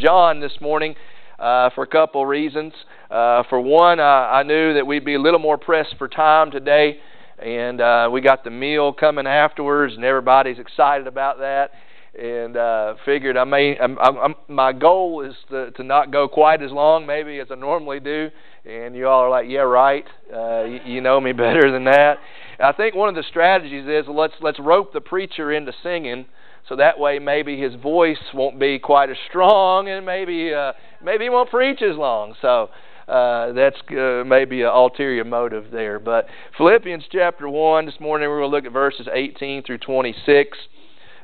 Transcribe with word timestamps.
John 0.00 0.40
this 0.40 0.52
morning 0.60 0.94
uh, 1.38 1.70
for 1.74 1.84
a 1.84 1.86
couple 1.86 2.24
reasons. 2.26 2.72
Uh, 3.10 3.42
for 3.48 3.60
one, 3.60 4.00
uh, 4.00 4.02
I 4.02 4.42
knew 4.42 4.74
that 4.74 4.86
we'd 4.86 5.04
be 5.04 5.14
a 5.14 5.20
little 5.20 5.38
more 5.38 5.58
pressed 5.58 5.94
for 5.98 6.08
time 6.08 6.50
today, 6.50 6.98
and 7.38 7.80
uh, 7.80 8.08
we 8.12 8.20
got 8.20 8.44
the 8.44 8.50
meal 8.50 8.92
coming 8.92 9.26
afterwards, 9.26 9.94
and 9.94 10.04
everybody's 10.04 10.58
excited 10.58 11.06
about 11.06 11.38
that. 11.38 11.70
And 12.18 12.56
uh, 12.56 12.94
figured 13.04 13.36
I 13.36 13.44
may. 13.44 13.78
I'm, 13.78 13.98
I'm, 13.98 14.34
my 14.48 14.72
goal 14.72 15.22
is 15.22 15.34
to, 15.50 15.70
to 15.72 15.82
not 15.82 16.10
go 16.10 16.28
quite 16.28 16.62
as 16.62 16.70
long, 16.70 17.04
maybe 17.04 17.38
as 17.40 17.48
I 17.50 17.56
normally 17.56 18.00
do. 18.00 18.30
And 18.64 18.96
you 18.96 19.06
all 19.06 19.20
are 19.20 19.28
like, 19.28 19.46
"Yeah, 19.50 19.60
right. 19.60 20.06
Uh, 20.34 20.64
you, 20.64 20.80
you 20.86 21.00
know 21.02 21.20
me 21.20 21.32
better 21.34 21.70
than 21.70 21.84
that." 21.84 22.16
I 22.58 22.72
think 22.72 22.94
one 22.94 23.10
of 23.10 23.14
the 23.14 23.24
strategies 23.28 23.86
is 23.86 24.06
let's 24.08 24.32
let's 24.40 24.58
rope 24.58 24.94
the 24.94 25.02
preacher 25.02 25.52
into 25.52 25.74
singing 25.82 26.24
so 26.68 26.76
that 26.76 26.98
way 26.98 27.18
maybe 27.18 27.60
his 27.60 27.74
voice 27.76 28.18
won't 28.34 28.58
be 28.58 28.78
quite 28.78 29.10
as 29.10 29.16
strong 29.28 29.88
and 29.88 30.04
maybe 30.04 30.52
uh, 30.52 30.72
maybe 31.02 31.24
he 31.24 31.30
won't 31.30 31.50
preach 31.50 31.82
as 31.82 31.96
long. 31.96 32.34
So 32.42 32.70
uh, 33.08 33.52
that's 33.52 33.76
uh, 33.90 34.24
maybe 34.26 34.62
an 34.62 34.68
ulterior 34.68 35.24
motive 35.24 35.70
there. 35.70 35.98
But 36.00 36.26
philippians 36.56 37.04
chapter 37.10 37.48
1 37.48 37.86
this 37.86 38.00
morning 38.00 38.28
we're 38.28 38.40
going 38.40 38.50
to 38.50 38.56
look 38.56 38.64
at 38.64 38.72
verses 38.72 39.06
18 39.12 39.62
through 39.62 39.78
26 39.78 40.58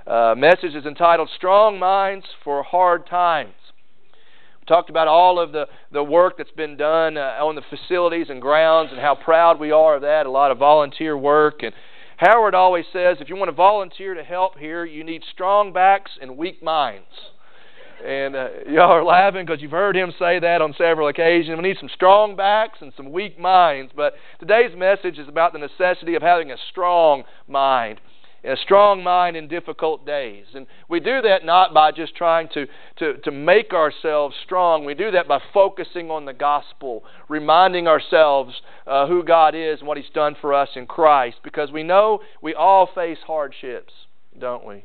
uh, 0.07 0.35
message 0.37 0.75
is 0.75 0.85
entitled 0.85 1.31
strong 1.37 1.79
minds 1.79 2.27
for 2.43 2.63
hard 2.63 3.07
times. 3.07 3.55
We 4.61 4.67
talked 4.67 4.91
about 4.91 5.09
all 5.09 5.41
of 5.41 5.53
the, 5.53 5.67
the 5.93 6.03
work 6.05 6.39
that's 6.39 6.51
been 6.53 6.77
done 6.77 7.17
uh, 7.17 7.39
on 7.41 7.57
the 7.57 7.63
facilities 7.69 8.27
and 8.29 8.41
grounds 8.41 8.91
and 8.93 9.01
how 9.01 9.17
proud 9.17 9.59
we 9.59 9.73
are 9.73 9.97
of 9.97 10.03
that 10.03 10.27
a 10.27 10.31
lot 10.31 10.51
of 10.51 10.59
volunteer 10.59 11.17
work 11.17 11.63
and 11.63 11.73
Howard 12.23 12.55
always 12.55 12.85
says 12.93 13.17
if 13.19 13.29
you 13.29 13.35
want 13.35 13.49
to 13.49 13.53
volunteer 13.53 14.15
to 14.15 14.23
help 14.23 14.57
here, 14.57 14.85
you 14.85 15.03
need 15.03 15.25
strong 15.33 15.73
backs 15.73 16.13
and 16.21 16.37
weak 16.37 16.63
minds. 16.63 17.09
And 18.07 18.37
uh, 18.37 18.49
y'all 18.69 18.93
are 18.93 19.03
laughing 19.03 19.45
because 19.45 19.61
you've 19.61 19.73
heard 19.73 19.97
him 19.97 20.13
say 20.21 20.39
that 20.39 20.63
on 20.63 20.73
several 20.79 21.09
occasions. 21.09 21.57
We 21.57 21.69
need 21.69 21.79
some 21.81 21.91
strong 21.93 22.37
backs 22.37 22.79
and 22.81 22.93
some 22.97 23.11
weak 23.11 23.41
minds. 23.41 23.91
But 23.97 24.15
today's 24.39 24.71
message 24.77 25.19
is 25.19 25.27
about 25.27 25.53
the 25.53 25.59
necessity 25.59 26.15
of 26.15 26.23
having 26.23 26.53
a 26.53 26.57
strong 26.71 27.25
mind 27.49 27.99
a 28.45 28.57
strong 28.57 29.03
mind 29.03 29.37
in 29.37 29.47
difficult 29.49 30.05
days. 30.05 30.47
And 30.55 30.67
we 30.89 31.01
do 31.01 31.23
that 31.23 31.45
not 31.45 31.73
by 31.73 31.93
just 31.93 32.17
trying 32.17 32.49
to, 32.55 32.67
to, 32.99 33.17
to 33.19 33.31
make 33.31 33.73
ourselves 33.73 34.35
strong. 34.45 34.85
We 34.85 34.95
do 34.95 35.13
that 35.13 35.29
by 35.29 35.41
focusing 35.55 36.11
on 36.11 36.25
the 36.25 36.33
gospel, 36.33 37.05
reminding 37.29 37.87
ourselves 37.87 38.55
uh, 38.87 39.07
who 39.07 39.23
God 39.23 39.55
is 39.55 39.79
and 39.79 39.89
what 39.89 39.97
He's 39.97 40.11
done 40.13 40.37
for 40.41 40.53
us 40.55 40.71
in 40.75 40.87
Christ, 40.87 41.37
because 41.45 41.71
we 41.71 41.83
know 41.83 42.21
we 42.41 42.55
all 42.55 42.89
face 42.93 43.19
hardships, 43.27 43.93
don't 44.39 44.65
we? 44.65 44.85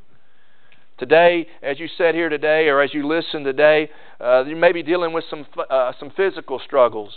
Today, 1.00 1.48
as 1.62 1.80
you 1.80 1.88
sit 1.96 2.16
here 2.16 2.30
today, 2.30 2.68
or 2.70 2.82
as 2.82 2.94
you 2.94 3.08
listen 3.08 3.44
today, 3.44 3.90
uh, 4.20 4.44
you 4.46 4.56
may 4.56 4.72
be 4.72 4.82
dealing 4.82 5.14
with 5.14 5.26
some, 5.30 5.46
uh, 5.70 5.92
some 6.00 6.12
physical 6.18 6.60
struggles, 6.64 7.14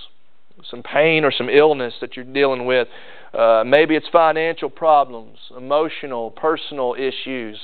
some 0.68 0.82
pain 0.82 1.24
or 1.24 1.32
some 1.32 1.48
illness 1.48 1.94
that 2.00 2.16
you're 2.16 2.24
dealing 2.24 2.66
with. 2.66 2.88
Uh, 3.32 3.62
maybe 3.64 3.94
it's 3.94 4.08
financial 4.10 4.68
problems, 4.68 5.38
emotional, 5.56 6.30
personal 6.30 6.94
issues, 6.98 7.58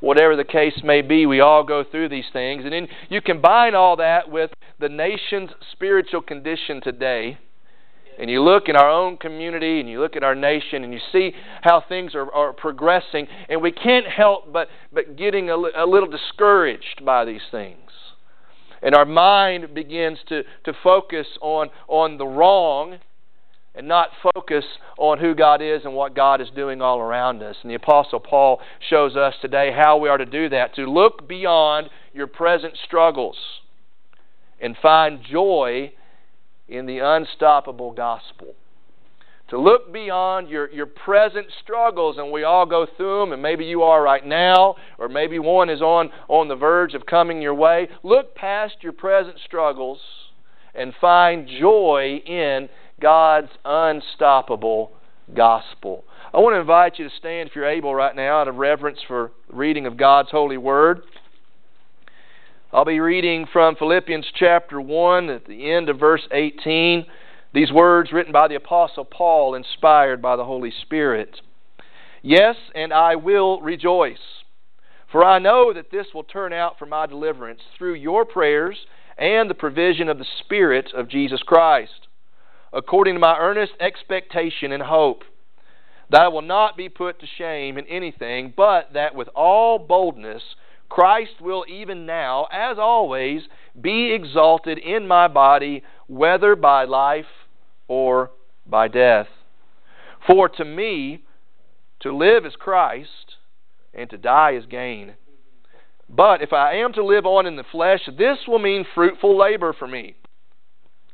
whatever 0.00 0.36
the 0.36 0.44
case 0.44 0.80
may 0.84 1.02
be. 1.02 1.26
We 1.26 1.40
all 1.40 1.64
go 1.64 1.84
through 1.88 2.08
these 2.08 2.26
things. 2.32 2.64
And 2.64 2.72
then 2.72 2.88
you 3.08 3.20
combine 3.20 3.74
all 3.74 3.96
that 3.96 4.30
with 4.30 4.50
the 4.78 4.88
nation's 4.88 5.50
spiritual 5.72 6.22
condition 6.22 6.80
today. 6.80 7.38
And 8.20 8.28
you 8.28 8.42
look 8.42 8.68
in 8.68 8.76
our 8.76 8.90
own 8.90 9.16
community 9.16 9.78
and 9.78 9.88
you 9.88 10.00
look 10.00 10.16
at 10.16 10.24
our 10.24 10.34
nation 10.34 10.82
and 10.82 10.92
you 10.92 10.98
see 11.12 11.32
how 11.62 11.82
things 11.88 12.14
are, 12.16 12.32
are 12.32 12.52
progressing, 12.52 13.28
and 13.48 13.62
we 13.62 13.70
can't 13.70 14.06
help 14.06 14.52
but, 14.52 14.68
but 14.92 15.16
getting 15.16 15.50
a, 15.50 15.54
a 15.54 15.86
little 15.86 16.08
discouraged 16.08 17.04
by 17.04 17.24
these 17.24 17.42
things 17.52 17.87
and 18.82 18.94
our 18.94 19.04
mind 19.04 19.74
begins 19.74 20.18
to, 20.28 20.42
to 20.64 20.72
focus 20.82 21.26
on, 21.40 21.68
on 21.88 22.18
the 22.18 22.26
wrong 22.26 22.98
and 23.74 23.86
not 23.86 24.10
focus 24.34 24.64
on 24.98 25.18
who 25.18 25.34
God 25.34 25.62
is 25.62 25.82
and 25.84 25.94
what 25.94 26.14
God 26.14 26.40
is 26.40 26.48
doing 26.54 26.82
all 26.82 26.98
around 26.98 27.42
us. 27.42 27.56
And 27.62 27.70
the 27.70 27.76
Apostle 27.76 28.18
Paul 28.18 28.60
shows 28.90 29.14
us 29.14 29.34
today 29.40 29.70
how 29.74 29.98
we 29.98 30.08
are 30.08 30.18
to 30.18 30.26
do 30.26 30.48
that 30.48 30.74
to 30.74 30.86
look 30.90 31.28
beyond 31.28 31.88
your 32.12 32.26
present 32.26 32.74
struggles 32.84 33.36
and 34.60 34.76
find 34.82 35.20
joy 35.22 35.92
in 36.68 36.86
the 36.86 36.98
unstoppable 36.98 37.92
gospel. 37.92 38.54
To 39.48 39.58
look 39.58 39.92
beyond 39.92 40.50
your, 40.50 40.70
your 40.70 40.86
present 40.86 41.46
struggles, 41.62 42.18
and 42.18 42.30
we 42.30 42.44
all 42.44 42.66
go 42.66 42.86
through 42.96 43.20
them, 43.20 43.32
and 43.32 43.40
maybe 43.40 43.64
you 43.64 43.82
are 43.82 44.02
right 44.02 44.24
now, 44.24 44.76
or 44.98 45.08
maybe 45.08 45.38
one 45.38 45.70
is 45.70 45.80
on, 45.80 46.10
on 46.28 46.48
the 46.48 46.56
verge 46.56 46.92
of 46.92 47.06
coming 47.06 47.40
your 47.40 47.54
way. 47.54 47.88
Look 48.02 48.34
past 48.34 48.74
your 48.82 48.92
present 48.92 49.36
struggles 49.44 50.00
and 50.74 50.92
find 51.00 51.48
joy 51.48 52.20
in 52.26 52.68
God's 53.00 53.48
unstoppable 53.64 54.92
gospel. 55.34 56.04
I 56.34 56.40
want 56.40 56.54
to 56.54 56.60
invite 56.60 56.98
you 56.98 57.08
to 57.08 57.14
stand, 57.16 57.48
if 57.48 57.56
you're 57.56 57.68
able, 57.68 57.94
right 57.94 58.14
now, 58.14 58.42
out 58.42 58.48
of 58.48 58.56
reverence 58.56 58.98
for 59.08 59.32
reading 59.50 59.86
of 59.86 59.96
God's 59.96 60.30
holy 60.30 60.58
word. 60.58 61.00
I'll 62.70 62.84
be 62.84 63.00
reading 63.00 63.46
from 63.50 63.76
Philippians 63.76 64.26
chapter 64.34 64.78
1 64.78 65.30
at 65.30 65.46
the 65.46 65.70
end 65.70 65.88
of 65.88 65.98
verse 65.98 66.28
18. 66.30 67.06
These 67.52 67.72
words 67.72 68.12
written 68.12 68.32
by 68.32 68.48
the 68.48 68.56
Apostle 68.56 69.04
Paul, 69.04 69.54
inspired 69.54 70.20
by 70.20 70.36
the 70.36 70.44
Holy 70.44 70.72
Spirit. 70.82 71.40
Yes, 72.22 72.56
and 72.74 72.92
I 72.92 73.14
will 73.14 73.60
rejoice, 73.60 74.42
for 75.10 75.24
I 75.24 75.38
know 75.38 75.72
that 75.72 75.90
this 75.90 76.08
will 76.14 76.24
turn 76.24 76.52
out 76.52 76.78
for 76.78 76.86
my 76.86 77.06
deliverance 77.06 77.60
through 77.76 77.94
your 77.94 78.24
prayers 78.24 78.76
and 79.16 79.48
the 79.48 79.54
provision 79.54 80.08
of 80.08 80.18
the 80.18 80.26
Spirit 80.40 80.90
of 80.94 81.08
Jesus 81.08 81.42
Christ 81.42 82.08
according 82.72 83.14
to 83.14 83.20
my 83.20 83.36
earnest 83.38 83.72
expectation 83.80 84.72
and 84.72 84.82
hope, 84.82 85.22
that 86.10 86.22
I 86.22 86.28
will 86.28 86.42
not 86.42 86.76
be 86.76 86.88
put 86.88 87.20
to 87.20 87.26
shame 87.26 87.78
in 87.78 87.86
anything, 87.86 88.52
but 88.56 88.92
that 88.94 89.14
with 89.14 89.28
all 89.34 89.78
boldness 89.78 90.42
Christ 90.88 91.40
will 91.40 91.66
even 91.68 92.06
now, 92.06 92.46
as 92.50 92.78
always, 92.78 93.42
be 93.80 94.12
exalted 94.12 94.78
in 94.78 95.06
my 95.06 95.28
body, 95.28 95.82
whether 96.06 96.56
by 96.56 96.84
life 96.84 97.26
or 97.86 98.30
by 98.66 98.88
death. 98.88 99.28
For 100.26 100.48
to 100.48 100.64
me, 100.64 101.24
to 102.00 102.16
live 102.16 102.44
is 102.44 102.54
Christ, 102.56 103.36
and 103.94 104.08
to 104.10 104.18
die 104.18 104.52
is 104.52 104.66
gain. 104.66 105.14
But 106.08 106.42
if 106.42 106.52
I 106.52 106.74
am 106.76 106.92
to 106.94 107.04
live 107.04 107.26
on 107.26 107.46
in 107.46 107.56
the 107.56 107.64
flesh, 107.70 108.00
this 108.16 108.38
will 108.46 108.58
mean 108.58 108.86
fruitful 108.94 109.36
labor 109.36 109.72
for 109.72 109.86
me 109.86 110.16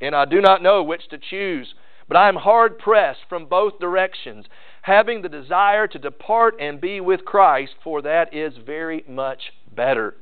and 0.00 0.14
I 0.14 0.24
do 0.24 0.40
not 0.40 0.62
know 0.62 0.82
which 0.82 1.08
to 1.08 1.18
choose. 1.18 1.74
But 2.06 2.18
I 2.18 2.28
am 2.28 2.36
hard 2.36 2.78
pressed 2.78 3.20
from 3.28 3.46
both 3.46 3.78
directions, 3.78 4.44
having 4.82 5.22
the 5.22 5.28
desire 5.28 5.86
to 5.86 5.98
depart 5.98 6.56
and 6.60 6.80
be 6.80 7.00
with 7.00 7.24
Christ, 7.24 7.72
for 7.82 8.02
that 8.02 8.34
is 8.34 8.52
very 8.64 9.04
much 9.08 9.40
better. 9.74 10.16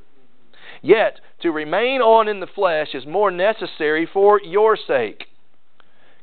Yet, 0.81 1.19
to 1.41 1.51
remain 1.51 2.01
on 2.01 2.27
in 2.27 2.39
the 2.39 2.47
flesh 2.47 2.89
is 2.93 3.05
more 3.05 3.31
necessary 3.31 4.07
for 4.11 4.41
your 4.41 4.77
sake. 4.77 5.25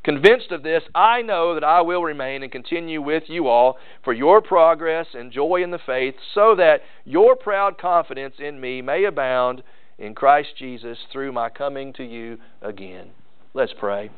Convinced 0.02 0.50
of 0.50 0.62
this, 0.62 0.82
I 0.94 1.20
know 1.20 1.54
that 1.54 1.64
I 1.64 1.82
will 1.82 2.02
remain 2.02 2.42
and 2.42 2.50
continue 2.50 3.02
with 3.02 3.24
you 3.28 3.48
all 3.48 3.76
for 4.02 4.14
your 4.14 4.40
progress 4.40 5.08
and 5.12 5.30
joy 5.30 5.62
in 5.62 5.70
the 5.70 5.78
faith, 5.78 6.14
so 6.34 6.54
that 6.56 6.80
your 7.04 7.36
proud 7.36 7.76
confidence 7.76 8.36
in 8.38 8.60
me 8.60 8.80
may 8.80 9.04
abound 9.04 9.62
in 9.98 10.14
Christ 10.14 10.50
Jesus 10.58 10.96
through 11.12 11.32
my 11.32 11.50
coming 11.50 11.92
to 11.94 12.02
you 12.02 12.38
again. 12.62 13.10
Let's 13.52 13.74
pray. 13.78 14.10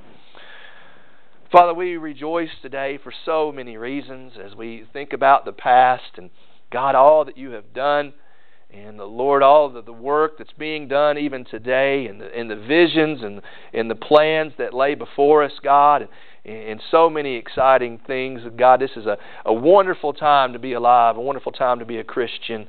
Father, 1.50 1.74
we 1.74 1.96
rejoice 1.96 2.48
today 2.62 2.98
for 3.02 3.12
so 3.24 3.50
many 3.50 3.76
reasons 3.76 4.34
as 4.42 4.54
we 4.54 4.84
think 4.92 5.12
about 5.12 5.44
the 5.44 5.52
past 5.52 6.16
and 6.16 6.30
God, 6.70 6.94
all 6.94 7.24
that 7.24 7.36
you 7.36 7.50
have 7.50 7.74
done, 7.74 8.14
and 8.72 8.98
the 8.98 9.04
Lord, 9.04 9.42
all 9.42 9.76
of 9.76 9.84
the 9.84 9.92
work 9.92 10.38
that's 10.38 10.52
being 10.58 10.88
done 10.88 11.18
even 11.18 11.44
today, 11.44 12.06
and 12.06 12.20
the, 12.20 12.34
and 12.34 12.50
the 12.50 12.56
visions 12.56 13.22
and, 13.22 13.42
and 13.74 13.90
the 13.90 13.94
plans 13.94 14.52
that 14.58 14.72
lay 14.72 14.94
before 14.94 15.42
us, 15.44 15.52
God, 15.62 16.08
and, 16.44 16.56
and 16.56 16.80
so 16.90 17.10
many 17.10 17.36
exciting 17.36 18.00
things. 18.06 18.40
God, 18.56 18.80
this 18.80 18.92
is 18.96 19.04
a, 19.04 19.18
a 19.44 19.52
wonderful 19.52 20.14
time 20.14 20.54
to 20.54 20.58
be 20.58 20.72
alive, 20.72 21.16
a 21.16 21.20
wonderful 21.20 21.52
time 21.52 21.80
to 21.80 21.84
be 21.84 21.98
a 21.98 22.04
Christian. 22.04 22.66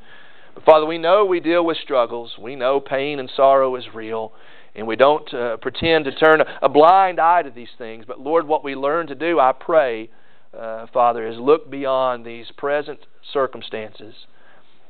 But 0.54 0.66
Father, 0.66 0.86
we 0.86 0.98
know 0.98 1.26
we 1.26 1.40
deal 1.40 1.66
with 1.66 1.78
struggles. 1.78 2.34
We 2.38 2.56
know 2.56 2.82
pain 2.82 3.20
and 3.20 3.32
sorrow 3.34 3.76
is 3.78 3.86
real. 3.94 4.34
And 4.76 4.88
we 4.88 4.96
don't 4.96 5.32
uh, 5.34 5.58
pretend 5.58 6.06
to 6.06 6.12
turn 6.12 6.42
a 6.62 6.68
blind 6.68 7.20
eye 7.20 7.44
to 7.44 7.52
these 7.52 7.70
things. 7.78 8.06
But 8.08 8.20
Lord, 8.20 8.48
what 8.48 8.64
we 8.64 8.76
learn 8.76 9.08
to 9.08 9.16
do, 9.16 9.40
I 9.40 9.52
pray, 9.52 10.10
uh, 10.58 10.88
Father, 10.92 11.28
is 11.28 11.38
look 11.38 11.70
beyond 11.70 12.26
these 12.26 12.48
present 12.58 13.00
circumstances 13.32 14.16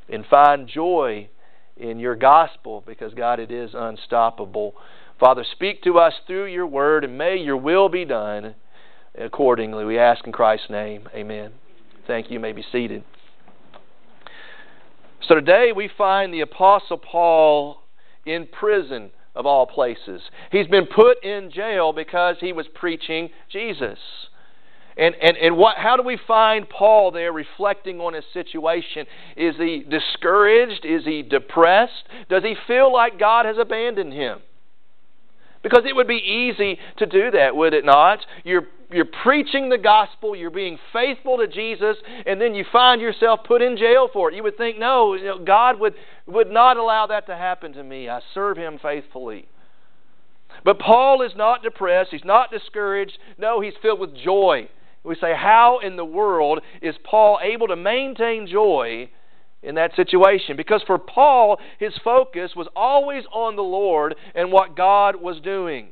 and 0.09 0.25
find 0.25 0.67
joy 0.67 1.29
in 1.77 1.99
your 1.99 2.15
gospel 2.15 2.83
because, 2.85 3.13
God, 3.13 3.39
it 3.39 3.51
is 3.51 3.71
unstoppable. 3.73 4.75
Father, 5.19 5.45
speak 5.51 5.81
to 5.83 5.99
us 5.99 6.13
through 6.27 6.45
your 6.45 6.67
word 6.67 7.03
and 7.03 7.17
may 7.17 7.37
your 7.37 7.57
will 7.57 7.89
be 7.89 8.05
done 8.05 8.55
accordingly. 9.17 9.85
We 9.85 9.99
ask 9.99 10.25
in 10.25 10.31
Christ's 10.31 10.69
name. 10.69 11.07
Amen. 11.13 11.51
Thank 12.07 12.27
you. 12.27 12.33
you 12.33 12.39
may 12.39 12.51
be 12.51 12.65
seated. 12.71 13.03
So 15.27 15.35
today 15.35 15.71
we 15.73 15.89
find 15.97 16.33
the 16.33 16.41
Apostle 16.41 16.97
Paul 16.97 17.83
in 18.25 18.47
prison 18.47 19.11
of 19.35 19.45
all 19.45 19.65
places. 19.65 20.21
He's 20.51 20.67
been 20.67 20.85
put 20.85 21.23
in 21.23 21.49
jail 21.51 21.93
because 21.93 22.35
he 22.39 22.51
was 22.51 22.65
preaching 22.73 23.29
Jesus. 23.49 23.97
And, 24.97 25.15
and, 25.21 25.37
and 25.37 25.57
what, 25.57 25.77
how 25.77 25.97
do 25.97 26.03
we 26.03 26.19
find 26.27 26.69
Paul 26.69 27.11
there 27.11 27.31
reflecting 27.31 27.99
on 27.99 28.13
his 28.13 28.25
situation? 28.31 29.05
Is 29.35 29.55
he 29.57 29.83
discouraged? 29.89 30.85
Is 30.85 31.03
he 31.05 31.23
depressed? 31.23 32.03
Does 32.29 32.43
he 32.43 32.55
feel 32.67 32.93
like 32.93 33.19
God 33.19 33.45
has 33.45 33.57
abandoned 33.59 34.13
him? 34.13 34.39
Because 35.63 35.83
it 35.85 35.95
would 35.95 36.07
be 36.07 36.15
easy 36.15 36.77
to 36.97 37.05
do 37.05 37.31
that, 37.31 37.55
would 37.55 37.73
it 37.73 37.85
not? 37.85 38.19
You're, 38.43 38.67
you're 38.91 39.05
preaching 39.05 39.69
the 39.69 39.77
gospel, 39.77 40.35
you're 40.35 40.51
being 40.51 40.77
faithful 40.91 41.37
to 41.37 41.47
Jesus, 41.47 41.95
and 42.25 42.39
then 42.39 42.53
you 42.53 42.65
find 42.69 43.01
yourself 43.01 43.39
put 43.47 43.61
in 43.61 43.77
jail 43.77 44.09
for 44.11 44.29
it. 44.29 44.35
You 44.35 44.43
would 44.43 44.57
think, 44.57 44.77
no, 44.77 45.15
you 45.15 45.23
know, 45.23 45.39
God 45.43 45.79
would, 45.79 45.93
would 46.27 46.51
not 46.51 46.75
allow 46.75 47.07
that 47.07 47.27
to 47.27 47.35
happen 47.35 47.71
to 47.73 47.83
me. 47.83 48.09
I 48.09 48.19
serve 48.33 48.57
Him 48.57 48.77
faithfully. 48.81 49.47
But 50.63 50.79
Paul 50.79 51.21
is 51.21 51.31
not 51.35 51.63
depressed, 51.63 52.11
he's 52.11 52.23
not 52.23 52.51
discouraged. 52.51 53.17
No, 53.37 53.59
he's 53.59 53.73
filled 53.81 53.99
with 53.99 54.15
joy. 54.15 54.69
We 55.03 55.15
say, 55.15 55.33
how 55.35 55.79
in 55.79 55.97
the 55.97 56.05
world 56.05 56.61
is 56.81 56.95
Paul 57.03 57.39
able 57.43 57.67
to 57.67 57.75
maintain 57.75 58.47
joy 58.47 59.09
in 59.61 59.75
that 59.75 59.95
situation? 59.95 60.55
Because 60.55 60.81
for 60.87 60.97
Paul, 60.97 61.59
his 61.79 61.93
focus 62.03 62.51
was 62.55 62.67
always 62.75 63.23
on 63.33 63.55
the 63.55 63.63
Lord 63.63 64.15
and 64.33 64.51
what 64.51 64.77
God 64.77 65.17
was 65.21 65.41
doing. 65.41 65.91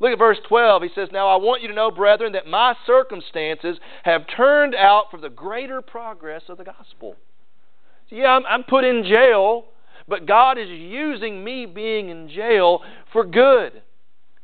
Look 0.00 0.12
at 0.12 0.18
verse 0.18 0.38
12. 0.48 0.82
He 0.82 0.88
says, 0.94 1.10
Now 1.12 1.28
I 1.28 1.36
want 1.36 1.60
you 1.60 1.68
to 1.68 1.74
know, 1.74 1.90
brethren, 1.90 2.32
that 2.32 2.46
my 2.46 2.74
circumstances 2.86 3.76
have 4.04 4.22
turned 4.34 4.74
out 4.74 5.10
for 5.10 5.20
the 5.20 5.28
greater 5.28 5.82
progress 5.82 6.42
of 6.48 6.56
the 6.56 6.64
gospel. 6.64 7.16
Yeah, 8.08 8.28
I'm, 8.28 8.46
I'm 8.46 8.64
put 8.64 8.84
in 8.84 9.04
jail, 9.04 9.66
but 10.08 10.26
God 10.26 10.58
is 10.58 10.68
using 10.68 11.44
me 11.44 11.66
being 11.66 12.08
in 12.08 12.28
jail 12.28 12.80
for 13.12 13.24
good. 13.24 13.82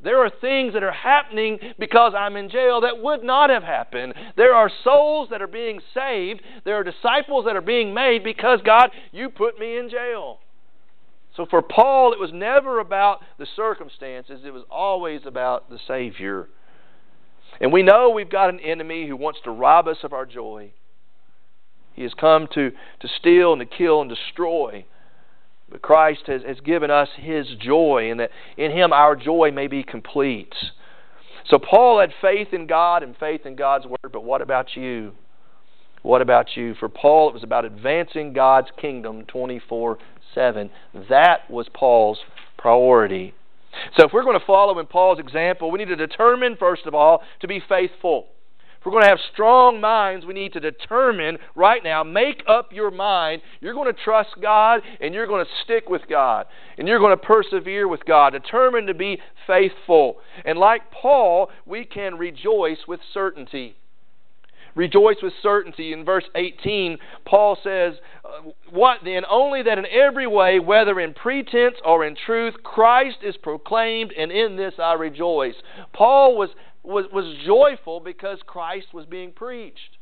There 0.02 0.24
are 0.24 0.30
things 0.40 0.74
that 0.74 0.82
are 0.82 0.92
happening 0.92 1.58
because 1.78 2.12
I'm 2.16 2.36
in 2.36 2.50
jail 2.50 2.82
that 2.82 3.02
would 3.02 3.24
not 3.24 3.50
have 3.50 3.62
happened. 3.62 4.14
There 4.36 4.54
are 4.54 4.70
souls 4.84 5.28
that 5.30 5.40
are 5.40 5.46
being 5.46 5.80
saved. 5.94 6.42
There 6.64 6.76
are 6.76 6.84
disciples 6.84 7.46
that 7.46 7.56
are 7.56 7.62
being 7.62 7.94
made 7.94 8.22
because, 8.22 8.60
God, 8.64 8.90
you 9.10 9.30
put 9.30 9.58
me 9.58 9.78
in 9.78 9.88
jail. 9.88 10.38
So 11.36 11.46
for 11.48 11.62
Paul, 11.62 12.12
it 12.12 12.18
was 12.18 12.30
never 12.32 12.78
about 12.78 13.20
the 13.38 13.46
circumstances, 13.56 14.40
it 14.44 14.52
was 14.52 14.64
always 14.70 15.20
about 15.26 15.68
the 15.68 15.78
Savior. 15.86 16.48
And 17.60 17.72
we 17.72 17.82
know 17.82 18.10
we've 18.10 18.30
got 18.30 18.50
an 18.50 18.60
enemy 18.60 19.06
who 19.06 19.16
wants 19.16 19.40
to 19.44 19.50
rob 19.50 19.88
us 19.88 19.98
of 20.02 20.12
our 20.12 20.26
joy. 20.26 20.72
He 21.94 22.02
has 22.02 22.12
come 22.14 22.48
to, 22.52 22.70
to 23.00 23.08
steal 23.18 23.54
and 23.54 23.60
to 23.60 23.66
kill 23.66 24.02
and 24.02 24.10
destroy. 24.10 24.84
But 25.70 25.82
Christ 25.82 26.22
has, 26.26 26.42
has 26.46 26.60
given 26.60 26.90
us 26.90 27.08
His 27.16 27.46
joy, 27.58 28.08
and 28.10 28.20
that 28.20 28.30
in 28.56 28.70
Him 28.70 28.92
our 28.92 29.16
joy 29.16 29.50
may 29.52 29.66
be 29.66 29.82
complete. 29.82 30.54
So 31.48 31.58
Paul 31.58 32.00
had 32.00 32.10
faith 32.20 32.48
in 32.52 32.66
God 32.66 33.02
and 33.02 33.16
faith 33.16 33.46
in 33.46 33.56
God's 33.56 33.86
Word, 33.86 34.12
but 34.12 34.24
what 34.24 34.42
about 34.42 34.76
you? 34.76 35.12
What 36.02 36.22
about 36.22 36.56
you? 36.56 36.74
For 36.78 36.88
Paul, 36.88 37.28
it 37.28 37.34
was 37.34 37.42
about 37.42 37.64
advancing 37.64 38.32
God's 38.32 38.68
kingdom 38.80 39.24
24 39.26 39.98
7. 40.34 40.70
That 41.08 41.50
was 41.50 41.66
Paul's 41.72 42.18
priority. 42.56 43.34
So 43.96 44.06
if 44.06 44.12
we're 44.12 44.22
going 44.22 44.38
to 44.38 44.46
follow 44.46 44.78
in 44.78 44.86
Paul's 44.86 45.18
example, 45.18 45.70
we 45.70 45.78
need 45.78 45.88
to 45.88 45.96
determine, 45.96 46.56
first 46.58 46.86
of 46.86 46.94
all, 46.94 47.22
to 47.40 47.48
be 47.48 47.60
faithful 47.68 48.26
we're 48.86 48.92
going 48.92 49.02
to 49.02 49.08
have 49.08 49.18
strong 49.32 49.80
minds, 49.80 50.24
we 50.24 50.32
need 50.32 50.52
to 50.52 50.60
determine 50.60 51.38
right 51.56 51.82
now, 51.82 52.04
make 52.04 52.44
up 52.46 52.72
your 52.72 52.92
mind. 52.92 53.42
You're 53.60 53.74
going 53.74 53.92
to 53.92 54.00
trust 54.04 54.30
God 54.40 54.80
and 55.00 55.12
you're 55.12 55.26
going 55.26 55.44
to 55.44 55.50
stick 55.64 55.88
with 55.88 56.02
God 56.08 56.46
and 56.78 56.86
you're 56.86 57.00
going 57.00 57.16
to 57.18 57.22
persevere 57.22 57.88
with 57.88 58.04
God, 58.04 58.32
determined 58.32 58.86
to 58.86 58.94
be 58.94 59.18
faithful. 59.44 60.18
And 60.44 60.56
like 60.56 60.92
Paul, 60.92 61.50
we 61.66 61.84
can 61.84 62.14
rejoice 62.14 62.78
with 62.86 63.00
certainty. 63.12 63.74
Rejoice 64.76 65.16
with 65.22 65.32
certainty. 65.42 65.92
In 65.92 66.04
verse 66.04 66.26
18, 66.34 66.98
Paul 67.24 67.56
says, 67.64 67.94
uh, 68.24 68.50
What 68.70 68.98
then? 69.04 69.22
Only 69.28 69.62
that 69.62 69.78
in 69.78 69.86
every 69.86 70.26
way, 70.26 70.60
whether 70.60 71.00
in 71.00 71.14
pretense 71.14 71.76
or 71.82 72.04
in 72.04 72.14
truth, 72.14 72.54
Christ 72.62 73.16
is 73.22 73.38
proclaimed, 73.38 74.12
and 74.16 74.30
in 74.30 74.56
this 74.56 74.74
I 74.78 74.92
rejoice. 74.92 75.54
Paul 75.94 76.36
was 76.36 76.50
was, 76.86 77.06
was 77.12 77.36
joyful 77.44 78.00
because 78.00 78.38
Christ 78.46 78.88
was 78.92 79.06
being 79.06 79.32
preached. 79.32 79.98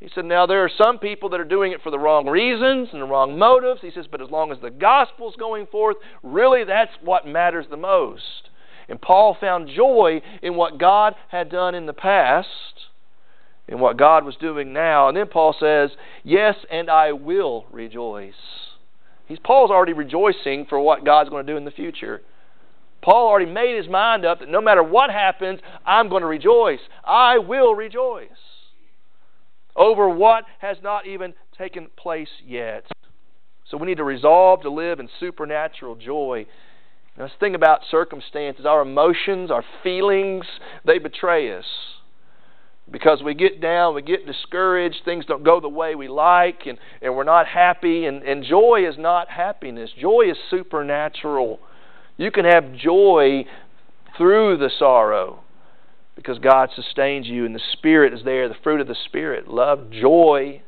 He 0.00 0.10
said, 0.14 0.24
Now 0.24 0.46
there 0.46 0.64
are 0.64 0.70
some 0.76 0.98
people 0.98 1.30
that 1.30 1.40
are 1.40 1.44
doing 1.44 1.72
it 1.72 1.82
for 1.82 1.90
the 1.90 1.98
wrong 1.98 2.28
reasons 2.28 2.88
and 2.92 3.00
the 3.00 3.06
wrong 3.06 3.38
motives. 3.38 3.80
He 3.80 3.90
says, 3.90 4.06
But 4.10 4.20
as 4.20 4.30
long 4.30 4.52
as 4.52 4.58
the 4.60 4.70
gospel's 4.70 5.36
going 5.36 5.66
forth, 5.66 5.96
really 6.22 6.64
that's 6.64 6.92
what 7.02 7.26
matters 7.26 7.66
the 7.70 7.76
most. 7.76 8.50
And 8.88 9.00
Paul 9.00 9.36
found 9.40 9.70
joy 9.74 10.20
in 10.42 10.56
what 10.56 10.78
God 10.78 11.14
had 11.28 11.48
done 11.48 11.74
in 11.74 11.86
the 11.86 11.94
past, 11.94 12.48
in 13.66 13.80
what 13.80 13.96
God 13.96 14.24
was 14.24 14.36
doing 14.36 14.74
now. 14.74 15.08
And 15.08 15.16
then 15.16 15.28
Paul 15.28 15.54
says, 15.58 15.90
Yes, 16.22 16.56
and 16.70 16.90
I 16.90 17.12
will 17.12 17.64
rejoice. 17.72 18.34
He's 19.26 19.38
Paul's 19.42 19.70
already 19.70 19.94
rejoicing 19.94 20.66
for 20.68 20.78
what 20.78 21.04
God's 21.04 21.30
going 21.30 21.46
to 21.46 21.52
do 21.52 21.56
in 21.56 21.64
the 21.64 21.70
future. 21.70 22.20
Paul 23.04 23.28
already 23.28 23.50
made 23.50 23.76
his 23.76 23.86
mind 23.86 24.24
up 24.24 24.40
that 24.40 24.48
no 24.48 24.62
matter 24.62 24.82
what 24.82 25.10
happens, 25.10 25.60
I'm 25.84 26.08
going 26.08 26.22
to 26.22 26.26
rejoice. 26.26 26.80
I 27.04 27.36
will 27.36 27.74
rejoice 27.74 28.28
over 29.76 30.08
what 30.08 30.44
has 30.60 30.78
not 30.82 31.06
even 31.06 31.34
taken 31.58 31.88
place 31.96 32.28
yet. 32.46 32.86
So 33.70 33.76
we 33.76 33.86
need 33.86 33.98
to 33.98 34.04
resolve 34.04 34.62
to 34.62 34.70
live 34.70 35.00
in 35.00 35.10
supernatural 35.20 35.96
joy. 35.96 36.46
Now, 37.18 37.24
let's 37.24 37.34
about 37.54 37.80
circumstances. 37.90 38.64
Our 38.64 38.80
emotions, 38.80 39.50
our 39.50 39.64
feelings, 39.82 40.46
they 40.86 40.98
betray 40.98 41.56
us. 41.56 41.64
Because 42.90 43.22
we 43.22 43.34
get 43.34 43.60
down, 43.60 43.94
we 43.94 44.02
get 44.02 44.26
discouraged, 44.26 45.02
things 45.04 45.26
don't 45.26 45.44
go 45.44 45.60
the 45.60 45.68
way 45.68 45.94
we 45.94 46.08
like, 46.08 46.62
and, 46.66 46.78
and 47.02 47.16
we're 47.16 47.24
not 47.24 47.46
happy. 47.46 48.06
And, 48.06 48.22
and 48.22 48.44
joy 48.44 48.86
is 48.88 48.96
not 48.96 49.28
happiness, 49.28 49.90
joy 50.00 50.30
is 50.30 50.36
supernatural. 50.48 51.60
You 52.16 52.30
can 52.30 52.44
have 52.44 52.74
joy 52.74 53.44
through 54.16 54.58
the 54.58 54.70
sorrow 54.78 55.40
because 56.16 56.38
God 56.38 56.70
sustains 56.74 57.26
you 57.26 57.44
and 57.44 57.54
the 57.54 57.60
Spirit 57.72 58.14
is 58.14 58.20
there, 58.24 58.48
the 58.48 58.54
fruit 58.62 58.80
of 58.80 58.86
the 58.86 58.96
Spirit 59.04 59.48
love, 59.48 59.90
joy, 59.90 60.62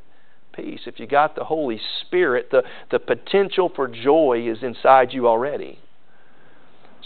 peace. 0.52 0.81
If 0.87 0.98
you 0.98 1.06
got 1.06 1.37
the 1.37 1.44
Holy 1.44 1.81
Spirit, 2.00 2.48
the, 2.50 2.62
the 2.90 2.98
potential 2.98 3.70
for 3.75 3.87
joy 3.87 4.48
is 4.50 4.58
inside 4.62 5.12
you 5.12 5.28
already. 5.28 5.78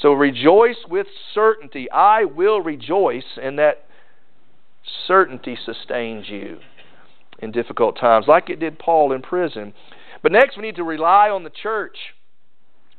So 0.00 0.12
rejoice 0.12 0.78
with 0.88 1.06
certainty. 1.34 1.91
I 1.91 2.24
will 2.24 2.60
rejoice, 2.60 3.36
and 3.41 3.58
that 3.58 3.84
certainty 5.06 5.58
sustains 5.62 6.29
you 6.29 6.58
in 7.38 7.53
difficult 7.53 7.98
times, 7.98 8.26
like 8.29 8.48
it 8.48 8.60
did 8.60 8.79
Paul 8.79 9.12
in 9.12 9.20
prison. 9.20 9.74
But 10.22 10.32
next, 10.32 10.56
we 10.56 10.62
need 10.62 10.76
to 10.76 10.84
rely 10.84 11.29
on 11.29 11.44
the 11.44 11.50
church. 11.50 11.96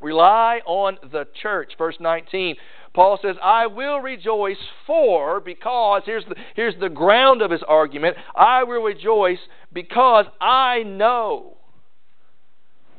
Rely 0.02 0.62
on 0.66 0.98
the 1.12 1.26
church. 1.42 1.74
Verse 1.78 1.98
19. 2.00 2.56
Paul 2.94 3.20
says, 3.22 3.38
I 3.42 3.68
will 3.68 4.00
rejoice 4.00 4.58
for, 4.86 5.40
because, 5.40 6.04
here's 6.06 6.26
the, 6.26 6.36
here's 6.56 6.76
the 6.80 6.90
ground 6.90 7.42
of 7.42 7.50
his 7.50 7.64
argument, 7.66 8.18
I 8.36 8.64
will 8.64 8.84
rejoice 8.84 9.40
because 9.72 10.26
I 10.42 10.84
know. 10.84 11.58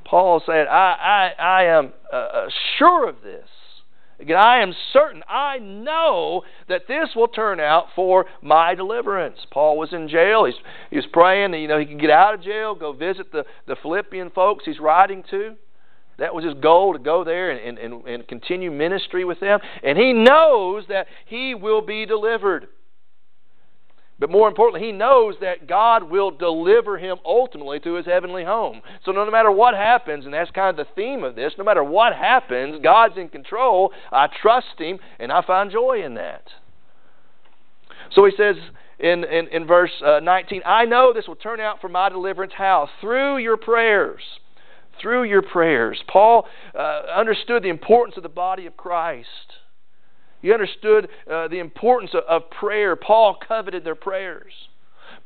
Paul 0.07 0.43
said, 0.45 0.67
I, 0.67 1.33
I, 1.39 1.43
I 1.43 1.65
am 1.65 1.93
uh, 2.13 2.17
uh, 2.17 2.47
sure 2.79 3.09
of 3.09 3.17
this. 3.23 3.49
Again, 4.19 4.37
I 4.37 4.63
am 4.63 4.73
certain, 4.93 5.23
I 5.29 5.59
know 5.59 6.43
that 6.69 6.83
this 6.87 7.09
will 7.17 7.29
turn 7.29 7.59
out 7.59 7.87
for 7.97 8.27
my 8.41 8.75
deliverance. 8.75 9.39
Paul 9.51 9.77
was 9.77 9.93
in 9.93 10.09
jail. 10.09 10.45
He's, 10.45 10.55
he 10.91 10.97
was 10.97 11.07
praying 11.13 11.51
that 11.51 11.59
you 11.59 11.67
know, 11.67 11.79
he 11.79 11.87
could 11.87 12.01
get 12.01 12.11
out 12.11 12.35
of 12.35 12.43
jail, 12.43 12.75
go 12.75 12.93
visit 12.93 13.33
the, 13.33 13.45
the 13.67 13.77
Philippian 13.83 14.31
folks 14.31 14.65
he's 14.65 14.79
writing 14.79 15.25
to. 15.31 15.57
That 16.23 16.37
was 16.37 16.45
his 16.45 16.55
goal 16.55 16.93
to 16.93 17.01
go 17.01 17.25
there 17.25 17.51
and, 17.51 17.77
and, 17.79 18.07
and 18.07 18.29
continue 18.29 18.71
ministry 18.71 19.25
with 19.25 19.41
them. 19.41 19.59
And 19.83 19.99
he 19.99 20.13
knows 20.13 20.85
that 20.89 21.09
he 21.27 21.57
will 21.57 21.83
be 21.83 22.07
delivered. 22.07 22.69
But 24.21 24.31
more 24.31 24.47
importantly, 24.47 24.87
he 24.87 24.93
knows 24.93 25.35
that 25.41 25.67
God 25.67 26.09
will 26.09 26.31
deliver 26.31 26.97
him 26.97 27.17
ultimately 27.27 27.81
to 27.81 27.95
his 27.95 28.07
heavenly 28.07 28.45
home. 28.45 28.83
So 29.05 29.11
no 29.11 29.29
matter 29.33 29.51
what 29.51 29.75
happens, 29.75 30.25
and 30.25 30.33
that's 30.33 30.53
kind 30.53 30.79
of 30.79 30.87
the 30.87 30.93
theme 30.95 31.25
of 31.25 31.35
this, 31.35 31.55
no 31.59 31.65
matter 31.65 31.83
what 31.83 32.15
happens, 32.15 32.81
God's 32.81 33.19
in 33.19 33.29
control. 33.29 33.91
I 34.13 34.29
trust 34.41 34.79
him, 34.79 35.01
and 35.19 35.33
I 35.33 35.43
find 35.45 35.73
joy 35.73 36.05
in 36.05 36.15
that. 36.15 36.45
So 38.13 38.25
he 38.27 38.33
says 38.37 38.55
in, 39.01 39.25
in, 39.25 39.49
in 39.49 39.67
verse 39.67 39.91
uh, 40.07 40.21
19, 40.21 40.63
I 40.65 40.85
know 40.85 41.13
this 41.13 41.27
will 41.27 41.35
turn 41.35 41.59
out 41.59 41.81
for 41.81 41.89
my 41.89 42.11
deliverance. 42.11 42.53
How? 42.57 42.89
Through 43.01 43.39
your 43.39 43.57
prayers 43.57 44.23
through 45.03 45.25
your 45.25 45.43
prayers. 45.43 46.03
Paul 46.09 46.47
uh, 46.75 47.03
understood 47.15 47.63
the 47.63 47.69
importance 47.69 48.17
of 48.17 48.23
the 48.23 48.29
body 48.29 48.67
of 48.67 48.77
Christ. 48.77 49.29
He 50.41 50.53
understood 50.53 51.09
uh, 51.31 51.49
the 51.49 51.59
importance 51.59 52.13
of, 52.15 52.25
of, 52.29 52.51
prayer. 52.51 52.97
Paul 52.97 53.37
coveted 53.47 53.85
their 53.85 53.95
prayers. 53.95 54.53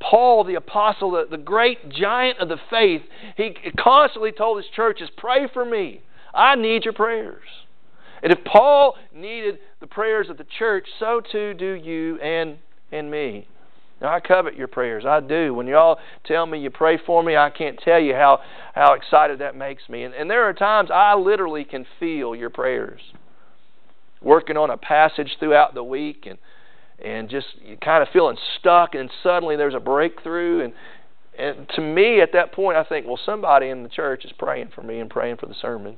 Paul, 0.01 0.45
the 0.45 0.57
apostle, 0.57 1.13
the, 1.13 1.27
the 1.31 1.43
great 1.43 1.89
giant 1.89 2.39
of 2.39 2.49
the 2.49 2.59
faith, 2.71 3.03
he 3.37 3.55
constantly 3.79 4.33
told 4.33 4.59
his 4.59 4.67
churches, 4.75 5.09
Pray 5.17 5.49
for 5.53 5.65
me. 5.65 6.03
I 6.35 6.55
need 6.55 6.85
your 6.85 6.93
prayers. 6.93 7.45
And 8.23 8.33
if 8.33 8.45
Paul 8.45 8.97
needed 9.15 9.59
the 9.81 9.87
prayers 9.87 10.29
of 10.29 10.37
the 10.37 10.47
church, 10.59 10.87
so 10.99 11.21
too 11.21 11.55
do 11.55 11.73
you 11.73 12.19
and, 12.21 12.59
and 12.93 13.11
me. 13.11 13.47
Now, 14.01 14.15
I 14.15 14.21
covet 14.21 14.57
your 14.57 14.69
prayers. 14.69 15.05
I 15.07 15.21
do. 15.21 15.55
When 15.55 15.67
y'all 15.67 15.99
tell 16.25 16.45
me 16.45 16.61
you 16.61 16.71
pray 16.71 16.99
for 17.07 17.23
me, 17.23 17.37
I 17.37 17.49
can't 17.49 17.79
tell 17.83 17.99
you 17.99 18.13
how, 18.13 18.41
how 18.75 18.93
excited 18.93 19.39
that 19.39 19.57
makes 19.57 19.89
me. 19.89 20.05
And, 20.05 20.15
and 20.15 20.31
there 20.31 20.45
are 20.45 20.53
times 20.53 20.91
I 20.93 21.15
literally 21.15 21.65
can 21.65 21.87
feel 21.99 22.35
your 22.35 22.51
prayers. 22.51 23.01
Working 24.21 24.59
on 24.59 24.71
a 24.71 24.77
passage 24.77 25.37
throughout 25.39 25.73
the 25.73 25.83
week 25.83 26.27
and, 26.27 26.39
and 27.03 27.31
just 27.31 27.47
kind 27.83 28.03
of 28.03 28.09
feeling 28.13 28.37
stuck, 28.59 28.95
and 28.95 29.11
suddenly 29.23 29.57
there's 29.57 29.75
a 29.75 29.81
breakthrough. 29.81 30.65
And, 30.65 30.73
and 31.39 31.69
to 31.77 31.81
me, 31.81 32.21
at 32.21 32.33
that 32.35 32.53
point, 32.53 32.77
I 32.77 32.85
think, 32.85 33.07
well, 33.07 33.21
somebody 33.25 33.69
in 33.69 33.83
the 33.83 33.89
church 33.89 34.27
is 34.27 34.33
praying 34.39 34.73
for 34.75 34.83
me 34.83 35.01
and 35.01 35.09
praying 35.09 35.39
for 35.39 35.47
the 35.47 35.55
sermon. 35.61 35.97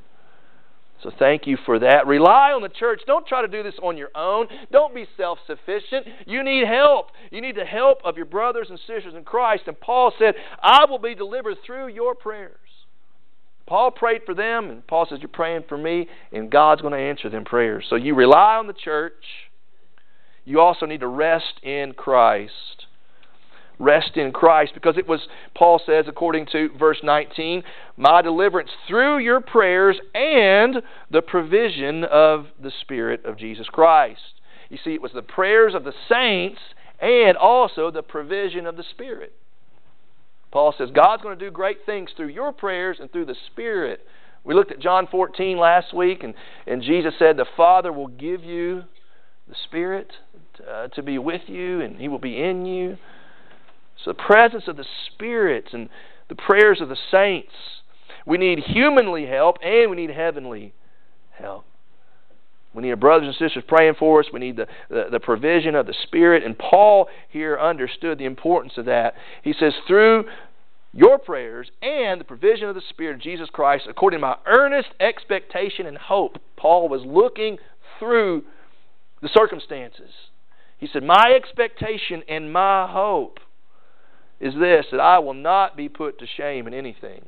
So 1.02 1.12
thank 1.16 1.46
you 1.46 1.56
for 1.64 1.78
that. 1.78 2.06
Rely 2.06 2.52
on 2.52 2.62
the 2.62 2.68
church. 2.68 3.02
Don't 3.06 3.26
try 3.26 3.42
to 3.42 3.48
do 3.48 3.62
this 3.62 3.74
on 3.82 3.96
your 3.96 4.10
own. 4.16 4.46
Don't 4.72 4.94
be 4.94 5.06
self 5.16 5.38
sufficient. 5.46 6.06
You 6.26 6.42
need 6.42 6.66
help. 6.66 7.10
You 7.30 7.40
need 7.40 7.56
the 7.56 7.64
help 7.64 7.98
of 8.04 8.16
your 8.16 8.26
brothers 8.26 8.66
and 8.68 8.78
sisters 8.80 9.14
in 9.16 9.24
Christ. 9.24 9.64
And 9.66 9.78
Paul 9.78 10.12
said, 10.18 10.34
I 10.62 10.86
will 10.86 10.98
be 10.98 11.14
delivered 11.14 11.58
through 11.64 11.88
your 11.88 12.14
prayers. 12.14 12.56
Paul 13.66 13.90
prayed 13.90 14.22
for 14.24 14.34
them, 14.34 14.70
and 14.70 14.86
Paul 14.86 15.06
says, 15.08 15.18
You're 15.20 15.28
praying 15.28 15.64
for 15.68 15.78
me, 15.78 16.08
and 16.32 16.50
God's 16.50 16.80
going 16.80 16.94
to 16.94 16.98
answer 16.98 17.28
them 17.28 17.44
prayers. 17.44 17.84
So 17.88 17.96
you 17.96 18.14
rely 18.14 18.56
on 18.56 18.66
the 18.66 18.72
church. 18.72 19.12
You 20.44 20.60
also 20.60 20.86
need 20.86 21.00
to 21.00 21.06
rest 21.06 21.60
in 21.62 21.92
Christ 21.92 22.86
rest 23.78 24.16
in 24.16 24.32
Christ 24.32 24.72
because 24.74 24.96
it 24.96 25.06
was, 25.06 25.20
Paul 25.54 25.80
says, 25.84 26.06
according 26.08 26.46
to 26.52 26.70
verse 26.78 26.98
19, 27.02 27.62
my 27.96 28.22
deliverance 28.22 28.70
through 28.86 29.18
your 29.18 29.40
prayers 29.40 29.98
and 30.14 30.76
the 31.10 31.22
provision 31.22 32.04
of 32.04 32.46
the 32.62 32.72
Spirit 32.80 33.24
of 33.24 33.38
Jesus 33.38 33.66
Christ. 33.68 34.20
You 34.68 34.78
see, 34.82 34.94
it 34.94 35.02
was 35.02 35.12
the 35.12 35.22
prayers 35.22 35.74
of 35.74 35.84
the 35.84 35.94
saints 36.08 36.60
and 37.00 37.36
also 37.36 37.90
the 37.90 38.02
provision 38.02 38.66
of 38.66 38.76
the 38.76 38.84
Spirit. 38.90 39.32
Paul 40.50 40.74
says, 40.76 40.88
God's 40.94 41.22
going 41.22 41.38
to 41.38 41.44
do 41.44 41.50
great 41.50 41.78
things 41.86 42.10
through 42.16 42.28
your 42.28 42.52
prayers 42.52 42.98
and 43.00 43.10
through 43.12 43.26
the 43.26 43.36
Spirit. 43.52 44.00
We 44.44 44.54
looked 44.54 44.72
at 44.72 44.80
John 44.80 45.06
14 45.10 45.58
last 45.58 45.94
week, 45.94 46.22
and, 46.22 46.34
and 46.66 46.82
Jesus 46.82 47.12
said, 47.18 47.36
The 47.36 47.46
Father 47.56 47.92
will 47.92 48.08
give 48.08 48.44
you 48.44 48.84
the 49.46 49.54
Spirit 49.64 50.10
uh, 50.68 50.88
to 50.88 51.02
be 51.02 51.18
with 51.18 51.42
you, 51.46 51.82
and 51.82 52.00
He 52.00 52.08
will 52.08 52.18
be 52.18 52.42
in 52.42 52.64
you. 52.64 52.96
So, 54.04 54.12
the 54.12 54.22
presence 54.22 54.64
of 54.68 54.76
the 54.76 54.86
Spirit 55.06 55.68
and 55.72 55.88
the 56.28 56.34
prayers 56.34 56.80
of 56.80 56.88
the 56.88 56.96
saints. 57.10 57.52
We 58.26 58.38
need 58.38 58.58
humanly 58.60 59.26
help 59.26 59.56
and 59.62 59.90
we 59.90 59.96
need 59.96 60.10
heavenly 60.10 60.74
help. 61.30 61.64
We 62.74 62.82
need 62.82 62.90
our 62.90 62.96
brothers 62.96 63.26
and 63.26 63.34
sisters 63.34 63.64
praying 63.66 63.94
for 63.98 64.20
us. 64.20 64.26
We 64.32 64.40
need 64.40 64.56
the, 64.56 64.66
the, 64.90 65.06
the, 65.10 65.20
provision 65.20 65.74
of 65.74 65.86
the 65.86 65.94
Spirit. 66.04 66.44
And 66.44 66.56
Paul 66.56 67.08
here 67.30 67.58
understood 67.58 68.18
the 68.18 68.26
importance 68.26 68.74
of 68.76 68.84
that. 68.84 69.14
He 69.42 69.54
says, 69.58 69.72
through 69.86 70.24
your 70.92 71.18
prayers 71.18 71.70
and 71.80 72.20
the 72.20 72.24
provision 72.24 72.68
of 72.68 72.74
the 72.74 72.82
Spirit 72.90 73.16
of 73.16 73.22
Jesus 73.22 73.48
Christ, 73.50 73.86
according 73.88 74.18
to 74.18 74.26
my 74.26 74.36
earnest 74.46 74.88
expectation 75.00 75.86
and 75.86 75.96
hope, 75.96 76.38
Paul 76.56 76.88
was 76.88 77.02
looking 77.04 77.56
through 77.98 78.42
the 79.22 79.30
circumstances. 79.32 80.10
He 80.76 80.88
said, 80.92 81.02
My 81.02 81.32
expectation 81.34 82.22
and 82.28 82.52
my 82.52 82.86
hope 82.86 83.40
is 84.40 84.54
this 84.54 84.86
that 84.90 85.00
I 85.00 85.18
will 85.18 85.34
not 85.34 85.76
be 85.76 85.88
put 85.88 86.18
to 86.20 86.26
shame 86.26 86.66
in 86.66 86.74
anything. 86.74 87.24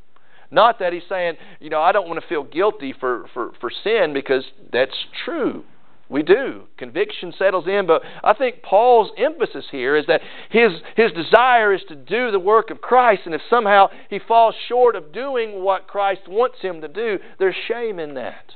Not 0.51 0.81
that 0.81 0.93
he's 0.93 1.03
saying, 1.09 1.35
you 1.61 1.71
know, 1.71 1.81
I 1.81 1.93
don't 1.93 2.09
want 2.09 2.21
to 2.21 2.27
feel 2.27 2.43
guilty 2.43 2.93
for, 2.99 3.27
for, 3.33 3.53
for 3.61 3.71
sin 3.85 4.13
because 4.13 4.45
that's 4.73 4.95
true. 5.25 5.65
We 6.09 6.25
do. 6.25 6.65
Conviction 6.77 7.33
settles 7.39 7.69
in, 7.69 7.87
but 7.87 8.03
I 8.25 8.35
think 8.35 8.63
Paul's 8.63 9.13
emphasis 9.17 9.67
here 9.71 9.97
is 9.97 10.07
that 10.09 10.21
his, 10.51 10.73
his 10.97 11.13
desire 11.13 11.73
is 11.73 11.83
to 11.89 11.95
do 11.95 12.33
the 12.33 12.41
work 12.41 12.71
of 12.71 12.81
Christ, 12.81 13.23
and 13.27 13.35
if 13.35 13.41
somehow 13.49 13.91
he 14.09 14.19
falls 14.19 14.57
short 14.69 14.97
of 14.97 15.13
doing 15.13 15.63
what 15.63 15.87
Christ 15.87 16.23
wants 16.27 16.59
him 16.63 16.81
to 16.81 16.89
do, 16.89 17.21
there's 17.39 17.55
shame 17.69 18.01
in 18.01 18.15
that. 18.15 18.55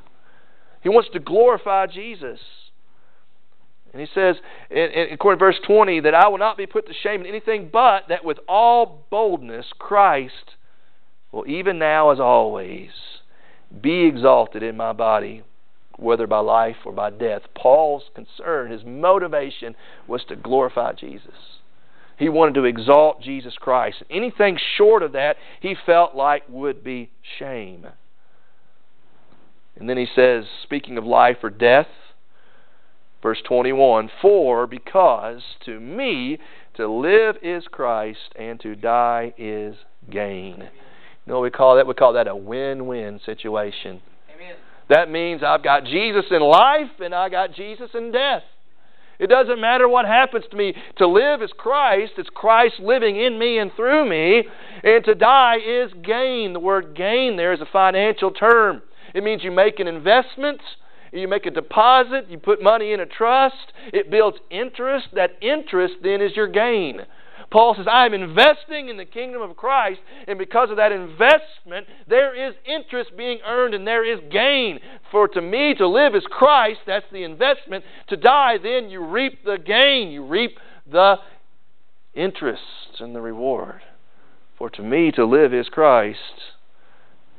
He 0.83 0.89
wants 0.89 1.11
to 1.13 1.21
glorify 1.21 1.87
Jesus. 1.87 2.41
And 3.95 4.01
he 4.01 4.09
says, 4.13 4.35
in, 4.71 4.91
in, 4.91 5.13
according 5.13 5.39
to 5.39 5.45
verse 5.45 5.61
20, 5.65 6.01
that 6.01 6.15
I 6.15 6.27
will 6.27 6.39
not 6.39 6.57
be 6.57 6.67
put 6.67 6.89
to 6.89 6.93
shame 6.93 7.21
in 7.21 7.29
anything, 7.29 7.71
but 7.73 8.09
that 8.09 8.25
with 8.25 8.39
all 8.49 9.07
boldness 9.09 9.67
Christ 9.79 10.57
will 11.31 11.47
even 11.47 11.79
now 11.79 12.11
as 12.11 12.19
always 12.19 12.91
be 13.81 14.05
exalted 14.05 14.65
in 14.65 14.77
my 14.77 14.93
body, 14.93 15.45
whether 15.97 16.27
by 16.27 16.41
life 16.41 16.77
or 16.85 16.93
by 16.93 17.11
death. 17.11 17.43
Paul's 17.55 18.03
concern, 18.17 18.73
his 18.73 18.83
motivation 18.85 19.77
was 20.09 20.25
to 20.29 20.35
glorify 20.35 20.93
Jesus. 20.93 21.61
He 22.17 22.29
wanted 22.29 22.55
to 22.55 22.65
exalt 22.65 23.23
Jesus 23.23 23.55
Christ. 23.55 24.03
Anything 24.11 24.59
short 24.77 25.05
of 25.05 25.13
that, 25.13 25.37
he 25.61 25.77
felt 25.87 26.17
like 26.17 26.43
would 26.49 26.83
be 26.83 27.11
shame. 27.39 27.87
And 29.77 29.89
then 29.89 29.97
he 29.97 30.07
says, 30.15 30.45
speaking 30.65 30.99
of 30.99 31.05
life 31.05 31.39
or 31.45 31.51
death, 31.51 31.87
Verse 33.25 33.41
21 33.49 34.11
For 34.21 34.67
because 34.67 35.41
to 35.65 35.81
me 35.81 36.39
to 36.77 36.87
live 36.87 37.37
is 37.43 37.65
Christ, 37.73 38.19
and 38.39 38.61
to 38.61 38.77
die 38.77 39.33
is 39.39 39.77
gain. 40.11 40.59
You 40.59 41.33
know 41.33 41.37
what 41.37 41.45
we 41.45 41.51
call 41.51 41.77
that? 41.77 41.87
We 41.87 41.95
call 41.95 42.13
that 42.13 42.29
a 42.29 42.37
win 42.37 42.87
win 42.87 43.19
situation. 43.25 44.03
Amen. 44.35 44.57
That 44.91 45.11
means 45.11 45.43
I've 45.43 45.65
got 45.65 45.85
Jesus 45.85 46.27
in 46.31 46.43
life 46.43 47.01
and 47.01 47.15
I 47.15 47.31
got 47.31 47.55
Jesus 47.55 47.89
in 47.95 48.13
death. 48.13 48.43
It 49.19 49.29
doesn't 49.29 49.59
matter 49.59 49.89
what 49.89 50.05
happens 50.05 50.45
to 50.51 50.57
me. 50.57 50.75
To 50.99 51.09
live 51.09 51.41
is 51.41 51.51
Christ. 51.57 52.13
It's 52.19 52.29
Christ 52.29 52.75
living 52.79 53.19
in 53.19 53.39
me 53.39 53.57
and 53.57 53.71
through 53.75 54.07
me. 54.07 54.43
And 54.83 55.03
to 55.03 55.15
die 55.15 55.57
is 55.67 55.91
gain. 56.05 56.53
The 56.53 56.61
word 56.61 56.95
gain 56.95 57.39
there 57.39 57.55
is 57.55 57.63
a 57.63 57.73
financial 57.73 58.33
term. 58.33 58.83
It 59.15 59.25
means 59.25 59.43
you 59.43 59.51
make 59.51 59.81
an 59.81 59.87
investment 59.87 60.61
you 61.21 61.29
make 61.29 61.47
a 61.47 61.51
deposit, 61.51 62.27
you 62.29 62.39
put 62.39 62.63
money 62.63 62.93
in 62.93 63.01
a 63.01 63.07
trust, 63.07 63.73
it 63.93 64.11
builds 64.11 64.39
interest. 64.51 65.09
That 65.15 65.33
interest 65.41 65.95
then 66.03 66.21
is 66.21 66.37
your 66.37 66.49
gain. 66.49 67.01
Paul 67.51 67.75
says, 67.77 67.87
I 67.89 68.07
am 68.07 68.15
investing 68.15 68.89
in 68.89 68.97
the 68.97 69.05
kingdom 69.05 69.43
of 69.43 69.57
Christ, 69.57 70.01
and 70.27 70.39
because 70.39 70.71
of 70.71 70.77
that 70.77 70.93
investment, 70.93 71.87
there 72.09 72.35
is 72.35 72.55
interest 72.67 73.17
being 73.17 73.39
earned 73.47 73.75
and 73.75 73.87
there 73.87 74.05
is 74.05 74.19
gain. 74.31 74.81
For 75.13 75.29
to 75.29 75.41
me, 75.41 75.75
to 75.75 75.87
live 75.87 76.17
is 76.17 76.25
Christ, 76.29 76.81
that's 76.87 77.07
the 77.13 77.23
investment. 77.23 77.85
To 78.09 78.17
die, 78.17 78.59
then 78.61 78.91
you 78.91 79.05
reap 79.05 79.45
the 79.45 79.59
gain, 79.59 80.11
you 80.11 80.27
reap 80.27 80.59
the 80.91 81.17
interest 82.15 82.63
and 82.99 83.15
the 83.15 83.21
reward. 83.21 83.83
For 84.59 84.71
to 84.71 84.83
me, 84.83 85.11
to 85.13 85.25
live 85.25 85.53
is 85.53 85.69
Christ, 85.69 86.19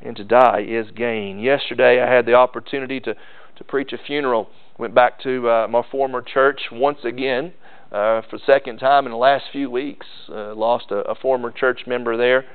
and 0.01 0.15
to 0.17 0.23
die 0.23 0.65
is 0.67 0.91
gain. 0.95 1.39
Yesterday, 1.39 2.01
I 2.01 2.13
had 2.13 2.25
the 2.25 2.35
opportunity 2.35 2.99
to 3.01 3.15
to 3.57 3.63
preach 3.63 3.93
a 3.93 3.97
funeral. 3.97 4.49
Went 4.77 4.93
back 4.93 5.21
to 5.21 5.49
uh, 5.49 5.67
my 5.69 5.81
former 5.91 6.21
church 6.21 6.61
once 6.71 6.99
again 7.03 7.53
uh, 7.91 8.21
for 8.29 8.37
the 8.37 8.43
second 8.45 8.77
time 8.77 9.05
in 9.05 9.11
the 9.11 9.17
last 9.17 9.45
few 9.51 9.69
weeks. 9.69 10.05
Uh, 10.29 10.53
lost 10.53 10.85
a, 10.91 10.97
a 10.97 11.15
former 11.15 11.51
church 11.51 11.81
member 11.87 12.17
there, 12.17 12.45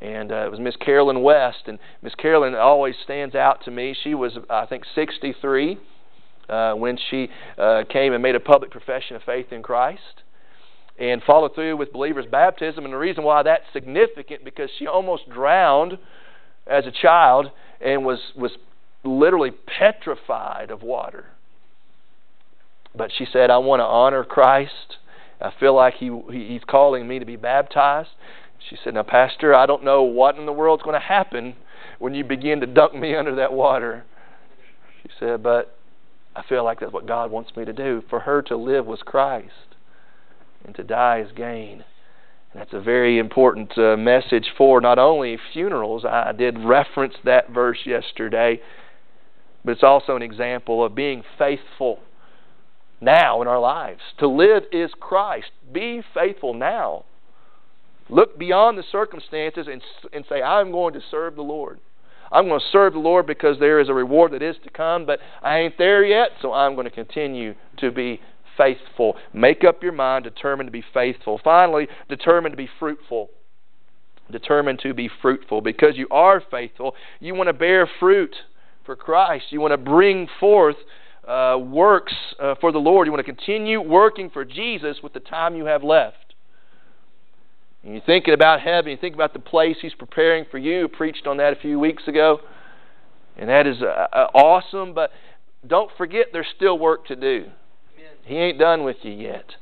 and 0.00 0.30
uh, 0.30 0.44
it 0.46 0.50
was 0.50 0.60
Miss 0.60 0.76
Carolyn 0.76 1.22
West. 1.22 1.64
And 1.66 1.78
Miss 2.02 2.14
Carolyn 2.14 2.54
always 2.54 2.94
stands 3.02 3.34
out 3.34 3.64
to 3.64 3.70
me. 3.70 3.96
She 4.04 4.14
was, 4.14 4.32
I 4.50 4.66
think, 4.66 4.84
63 4.94 5.78
uh, 6.48 6.74
when 6.74 6.98
she 7.10 7.28
uh, 7.56 7.84
came 7.90 8.12
and 8.12 8.22
made 8.22 8.34
a 8.34 8.40
public 8.40 8.70
profession 8.70 9.16
of 9.16 9.22
faith 9.22 9.46
in 9.50 9.62
Christ 9.62 10.22
and 10.98 11.22
followed 11.22 11.54
through 11.54 11.76
with 11.76 11.92
believers' 11.92 12.26
baptism. 12.30 12.84
And 12.84 12.92
the 12.92 12.98
reason 12.98 13.24
why 13.24 13.42
that's 13.42 13.64
significant 13.72 14.44
because 14.44 14.70
she 14.78 14.86
almost 14.86 15.28
drowned 15.28 15.98
as 16.66 16.86
a 16.86 16.92
child 16.92 17.50
and 17.80 18.04
was 18.04 18.18
was 18.36 18.52
literally 19.04 19.50
petrified 19.50 20.70
of 20.70 20.82
water. 20.82 21.26
But 22.96 23.10
she 23.16 23.26
said, 23.30 23.50
I 23.50 23.58
want 23.58 23.80
to 23.80 23.84
honor 23.84 24.24
Christ. 24.24 24.98
I 25.40 25.52
feel 25.58 25.74
like 25.74 25.94
he, 25.94 26.10
He's 26.30 26.62
calling 26.66 27.08
me 27.08 27.18
to 27.18 27.24
be 27.24 27.36
baptized. 27.36 28.10
She 28.68 28.76
said, 28.82 28.94
Now, 28.94 29.02
Pastor, 29.02 29.54
I 29.54 29.66
don't 29.66 29.84
know 29.84 30.02
what 30.02 30.36
in 30.36 30.46
the 30.46 30.52
world's 30.52 30.82
going 30.82 30.98
to 30.98 31.06
happen 31.06 31.56
when 31.98 32.14
you 32.14 32.24
begin 32.24 32.60
to 32.60 32.66
dunk 32.66 32.94
me 32.94 33.14
under 33.16 33.34
that 33.34 33.52
water. 33.52 34.04
She 35.02 35.10
said, 35.18 35.42
But 35.42 35.76
I 36.36 36.42
feel 36.48 36.64
like 36.64 36.80
that's 36.80 36.92
what 36.92 37.06
God 37.06 37.30
wants 37.30 37.56
me 37.56 37.64
to 37.64 37.72
do. 37.72 38.02
For 38.08 38.20
her 38.20 38.42
to 38.42 38.56
live 38.56 38.86
was 38.86 39.00
Christ, 39.04 39.76
and 40.64 40.74
to 40.76 40.84
die 40.84 41.20
is 41.20 41.32
gain. 41.32 41.84
And 42.52 42.60
that's 42.60 42.72
a 42.72 42.80
very 42.80 43.18
important 43.18 43.76
uh, 43.76 43.96
message 43.96 44.46
for 44.56 44.80
not 44.80 44.98
only 44.98 45.36
funerals. 45.52 46.04
I 46.04 46.32
did 46.32 46.58
reference 46.60 47.14
that 47.24 47.50
verse 47.50 47.78
yesterday 47.84 48.60
but 49.64 49.72
it's 49.72 49.82
also 49.82 50.16
an 50.16 50.22
example 50.22 50.84
of 50.84 50.94
being 50.94 51.22
faithful 51.38 52.00
now 53.00 53.42
in 53.42 53.48
our 53.48 53.60
lives. 53.60 54.00
To 54.18 54.28
live 54.28 54.64
is 54.72 54.90
Christ. 55.00 55.50
Be 55.72 56.02
faithful 56.14 56.54
now. 56.54 57.04
Look 58.08 58.38
beyond 58.38 58.76
the 58.76 58.84
circumstances 58.92 59.66
and, 59.70 59.82
and 60.12 60.24
say, 60.28 60.42
I'm 60.42 60.70
going 60.70 60.94
to 60.94 61.00
serve 61.10 61.36
the 61.36 61.42
Lord. 61.42 61.80
I'm 62.30 62.48
going 62.48 62.60
to 62.60 62.66
serve 62.72 62.94
the 62.94 62.98
Lord 62.98 63.26
because 63.26 63.58
there 63.58 63.80
is 63.80 63.88
a 63.88 63.94
reward 63.94 64.32
that 64.32 64.42
is 64.42 64.56
to 64.64 64.70
come, 64.70 65.06
but 65.06 65.20
I 65.42 65.58
ain't 65.58 65.78
there 65.78 66.04
yet, 66.04 66.30
so 66.42 66.52
I'm 66.52 66.74
going 66.74 66.86
to 66.86 66.90
continue 66.90 67.54
to 67.78 67.90
be 67.90 68.20
faithful. 68.56 69.16
Make 69.32 69.64
up 69.64 69.82
your 69.82 69.92
mind, 69.92 70.24
determined 70.24 70.66
to 70.66 70.72
be 70.72 70.84
faithful. 70.92 71.40
Finally, 71.42 71.88
determined 72.08 72.52
to 72.52 72.56
be 72.56 72.68
fruitful. 72.78 73.30
Determined 74.30 74.80
to 74.80 74.94
be 74.94 75.10
fruitful. 75.22 75.60
Because 75.60 75.96
you 75.96 76.08
are 76.10 76.42
faithful, 76.50 76.94
you 77.20 77.34
want 77.34 77.48
to 77.48 77.52
bear 77.52 77.88
fruit 78.00 78.34
for 78.84 78.96
Christ. 78.96 79.46
You 79.50 79.60
want 79.60 79.72
to 79.72 79.78
bring 79.78 80.28
forth 80.40 80.76
uh, 81.26 81.58
works 81.58 82.14
uh, 82.40 82.54
for 82.60 82.72
the 82.72 82.78
Lord. 82.78 83.06
You 83.06 83.12
want 83.12 83.24
to 83.24 83.32
continue 83.32 83.80
working 83.80 84.30
for 84.30 84.44
Jesus 84.44 84.98
with 85.02 85.12
the 85.12 85.20
time 85.20 85.56
you 85.56 85.64
have 85.66 85.82
left. 85.82 86.34
And 87.82 87.92
you're 87.92 88.02
thinking 88.02 88.34
about 88.34 88.60
heaven, 88.60 88.90
you 88.90 88.96
think 88.96 89.14
about 89.14 89.34
the 89.34 89.38
place 89.38 89.76
He's 89.82 89.94
preparing 89.94 90.46
for 90.50 90.58
you. 90.58 90.88
preached 90.88 91.26
on 91.26 91.36
that 91.36 91.52
a 91.52 91.56
few 91.56 91.78
weeks 91.78 92.08
ago. 92.08 92.38
And 93.36 93.48
that 93.48 93.66
is 93.66 93.82
uh, 93.82 94.06
uh, 94.12 94.28
awesome, 94.34 94.94
but 94.94 95.10
don't 95.66 95.90
forget 95.98 96.26
there's 96.32 96.46
still 96.54 96.78
work 96.78 97.06
to 97.06 97.16
do. 97.16 97.46
Amen. 97.46 98.12
He 98.24 98.36
ain't 98.36 98.58
done 98.58 98.84
with 98.84 98.98
you 99.02 99.12
yet. 99.12 99.56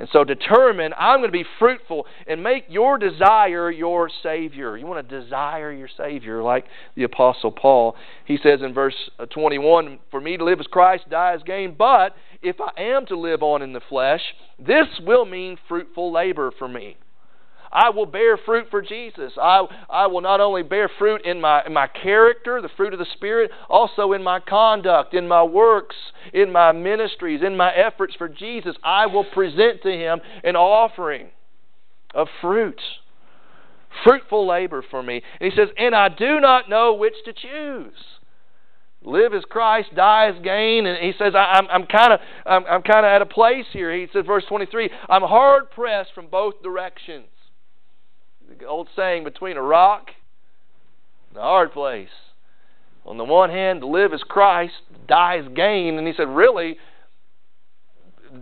And 0.00 0.08
so 0.10 0.24
determine, 0.24 0.94
I'm 0.98 1.18
going 1.20 1.28
to 1.28 1.32
be 1.32 1.44
fruitful 1.58 2.06
and 2.26 2.42
make 2.42 2.64
your 2.70 2.96
desire 2.96 3.70
your 3.70 4.10
Savior. 4.22 4.78
You 4.78 4.86
want 4.86 5.06
to 5.06 5.20
desire 5.20 5.70
your 5.70 5.90
Savior 5.94 6.42
like 6.42 6.64
the 6.96 7.02
Apostle 7.02 7.52
Paul. 7.52 7.94
He 8.24 8.38
says 8.42 8.60
in 8.62 8.72
verse 8.72 8.94
uh, 9.18 9.26
21 9.26 9.98
For 10.10 10.18
me 10.18 10.38
to 10.38 10.44
live 10.44 10.58
as 10.58 10.66
Christ, 10.66 11.10
die 11.10 11.34
as 11.34 11.42
gain. 11.42 11.74
But 11.76 12.16
if 12.40 12.56
I 12.62 12.80
am 12.80 13.04
to 13.06 13.16
live 13.18 13.42
on 13.42 13.60
in 13.60 13.74
the 13.74 13.82
flesh, 13.90 14.22
this 14.58 14.86
will 15.04 15.26
mean 15.26 15.58
fruitful 15.68 16.10
labor 16.10 16.50
for 16.58 16.66
me. 16.66 16.96
I 17.72 17.90
will 17.90 18.06
bear 18.06 18.36
fruit 18.36 18.66
for 18.70 18.82
Jesus. 18.82 19.32
I, 19.40 19.64
I 19.88 20.06
will 20.06 20.22
not 20.22 20.40
only 20.40 20.62
bear 20.62 20.90
fruit 20.98 21.24
in 21.24 21.40
my, 21.40 21.64
in 21.64 21.72
my 21.72 21.86
character, 21.86 22.60
the 22.60 22.70
fruit 22.76 22.92
of 22.92 22.98
the 22.98 23.06
Spirit, 23.14 23.50
also 23.68 24.12
in 24.12 24.22
my 24.24 24.40
conduct, 24.40 25.14
in 25.14 25.28
my 25.28 25.44
works, 25.44 25.94
in 26.32 26.50
my 26.50 26.72
ministries, 26.72 27.42
in 27.44 27.56
my 27.56 27.72
efforts 27.72 28.14
for 28.16 28.28
Jesus. 28.28 28.74
I 28.82 29.06
will 29.06 29.24
present 29.24 29.82
to 29.82 29.90
Him 29.90 30.20
an 30.42 30.56
offering 30.56 31.28
of 32.12 32.26
fruit. 32.40 32.80
Fruitful 34.04 34.46
labor 34.46 34.84
for 34.88 35.02
me. 35.02 35.22
And 35.40 35.52
He 35.52 35.56
says, 35.56 35.68
And 35.78 35.94
I 35.94 36.08
do 36.08 36.40
not 36.40 36.68
know 36.68 36.94
which 36.94 37.14
to 37.24 37.32
choose 37.32 37.94
live 39.02 39.32
as 39.32 39.44
Christ, 39.48 39.88
die 39.96 40.26
as 40.26 40.42
gain. 40.44 40.84
And 40.84 40.98
he 41.02 41.12
says, 41.18 41.32
I'm, 41.34 41.66
I'm 41.70 41.86
kind 41.86 42.12
of 42.12 42.20
I'm, 42.44 42.66
I'm 42.66 42.82
kind 42.82 43.06
of 43.06 43.10
at 43.10 43.22
a 43.22 43.26
place 43.26 43.64
here. 43.72 43.96
He 43.96 44.06
says, 44.12 44.26
verse 44.26 44.44
23, 44.46 44.90
I'm 45.08 45.22
hard 45.22 45.70
pressed 45.70 46.10
from 46.14 46.26
both 46.26 46.62
directions 46.62 47.24
the 48.58 48.64
old 48.64 48.88
saying 48.96 49.24
between 49.24 49.56
a 49.56 49.62
rock 49.62 50.08
and 51.30 51.38
a 51.38 51.42
hard 51.42 51.72
place. 51.72 52.08
On 53.06 53.16
the 53.16 53.24
one 53.24 53.50
hand, 53.50 53.80
to 53.80 53.86
live 53.86 54.12
is 54.12 54.22
Christ, 54.22 54.74
die 55.08 55.38
is 55.38 55.46
gain. 55.54 55.98
And 55.98 56.06
he 56.06 56.12
said, 56.16 56.28
really, 56.28 56.76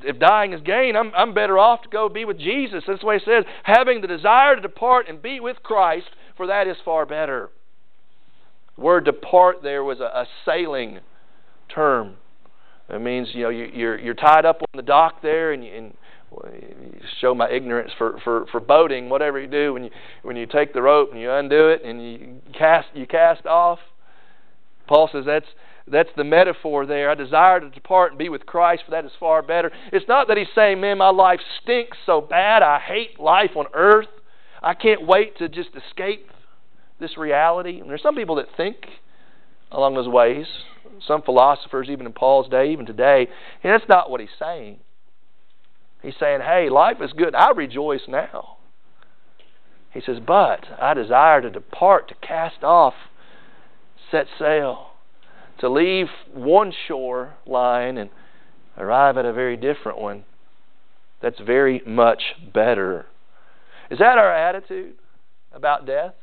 if 0.03 0.19
dying 0.19 0.53
is 0.53 0.61
gain, 0.63 0.97
I'm, 0.97 1.13
I'm 1.15 1.35
better 1.35 1.59
off 1.59 1.83
to 1.83 1.89
go 1.89 2.09
be 2.09 2.25
with 2.25 2.39
Jesus. 2.39 2.85
That's 2.87 3.01
the 3.01 3.07
way 3.07 3.19
he 3.19 3.25
says, 3.25 3.45
having 3.63 4.01
the 4.01 4.07
desire 4.07 4.57
to 4.57 4.63
depart 4.63 5.09
and 5.09 5.23
be 5.23 5.41
with 5.41 5.63
Christ, 5.63 6.09
for 6.37 6.47
that 6.49 6.67
is 6.67 6.77
far 6.85 7.07
better. 7.07 7.51
The 8.77 8.83
word 8.83 9.05
depart 9.05 9.63
there 9.63 9.85
was 9.85 10.01
a, 10.01 10.05
a 10.05 10.27
sailing 10.45 11.01
term. 11.73 12.17
It 12.89 13.01
means 13.01 13.29
you 13.33 13.43
know 13.43 13.51
you, 13.51 13.69
you're 13.73 13.99
you're 13.99 14.15
tied 14.15 14.47
up 14.47 14.63
on 14.63 14.69
the 14.75 14.83
dock 14.83 15.21
there, 15.21 15.53
and, 15.53 15.63
you, 15.63 15.75
and 15.75 15.95
show 17.21 17.35
my 17.35 17.51
ignorance 17.51 17.91
for, 17.97 18.19
for, 18.23 18.47
for 18.51 18.61
boating, 18.61 19.09
whatever 19.09 19.41
you 19.41 19.49
do, 19.49 19.73
when 19.73 19.85
you 19.85 19.91
when 20.23 20.37
you 20.37 20.47
take 20.47 20.73
the 20.73 20.83
rope 20.83 21.11
and 21.13 21.21
you 21.21 21.31
undo 21.31 21.69
it 21.69 21.83
and 21.85 22.03
you 22.03 22.41
cast 22.57 22.89
you 22.95 23.07
cast 23.07 23.47
off. 23.47 23.79
Paul 24.87 25.09
says 25.13 25.25
that's 25.27 25.47
that's 25.87 26.11
the 26.17 26.25
metaphor 26.25 26.87
there. 26.87 27.11
I 27.11 27.15
desire 27.15 27.61
to 27.61 27.71
depart 27.71 28.13
and 28.13 28.19
be 28.19 28.29
with 28.29 28.47
Christ, 28.47 28.83
for 28.85 28.91
that 28.93 29.05
is 29.05 29.13
far 29.19 29.43
better. 29.43 29.71
It's 29.93 30.07
not 30.09 30.29
that 30.29 30.37
he's 30.37 30.49
saying, 30.55 30.81
Man, 30.81 30.99
my 30.99 31.11
life 31.11 31.41
stinks 31.63 31.97
so 32.05 32.21
bad, 32.21 32.63
I 32.63 32.79
hate 32.79 33.19
life 33.19 33.53
on 33.57 33.67
earth. 33.75 34.09
I 34.63 34.75
can't 34.75 35.07
wait 35.07 35.39
to 35.39 35.49
just 35.49 35.71
escape 35.77 36.31
this 37.01 37.17
reality. 37.17 37.81
And 37.81 37.89
there's 37.89 38.03
some 38.03 38.17
people 38.17 38.37
that 38.37 38.47
think 38.57 38.77
along 39.71 39.95
those 39.95 40.09
ways. 40.09 40.47
Some 41.07 41.23
philosophers, 41.23 41.89
even 41.91 42.07
in 42.07 42.13
Paul's 42.13 42.49
day, 42.49 42.73
even 42.73 42.85
today, 42.85 43.29
and 43.63 43.73
that's 43.73 43.89
not 43.89 44.11
what 44.11 44.21
he's 44.21 44.31
saying. 44.39 44.81
He's 46.03 46.15
saying, 46.19 46.41
hey, 46.41 46.69
life 46.71 46.99
is 47.01 47.13
good. 47.13 47.35
I 47.35 47.51
rejoice 47.51 48.03
now. 48.09 48.57
He 49.93 50.01
says, 50.01 50.19
but 50.25 50.65
I 50.81 50.95
desire 50.95 51.41
to 51.41 51.51
depart, 51.51 52.09
to 52.09 52.15
cast 52.27 52.63
off, 52.63 52.95
set 54.11 54.27
sail, 54.39 54.89
to 55.61 55.69
leave 55.69 56.07
one 56.33 56.73
shore 56.87 57.35
line 57.47 57.99
and 57.99 58.11
arrive 58.77 59.17
at 59.17 59.25
a 59.25 59.33
very 59.33 59.57
different 59.57 59.99
one 59.99 60.25
that's 61.21 61.41
very 61.41 61.83
much 61.85 62.23
better. 62.55 63.07
Is 63.91 63.99
that 63.99 64.19
our 64.19 64.33
attitude 64.33 64.95
about 65.53 65.87
death? 65.87 66.15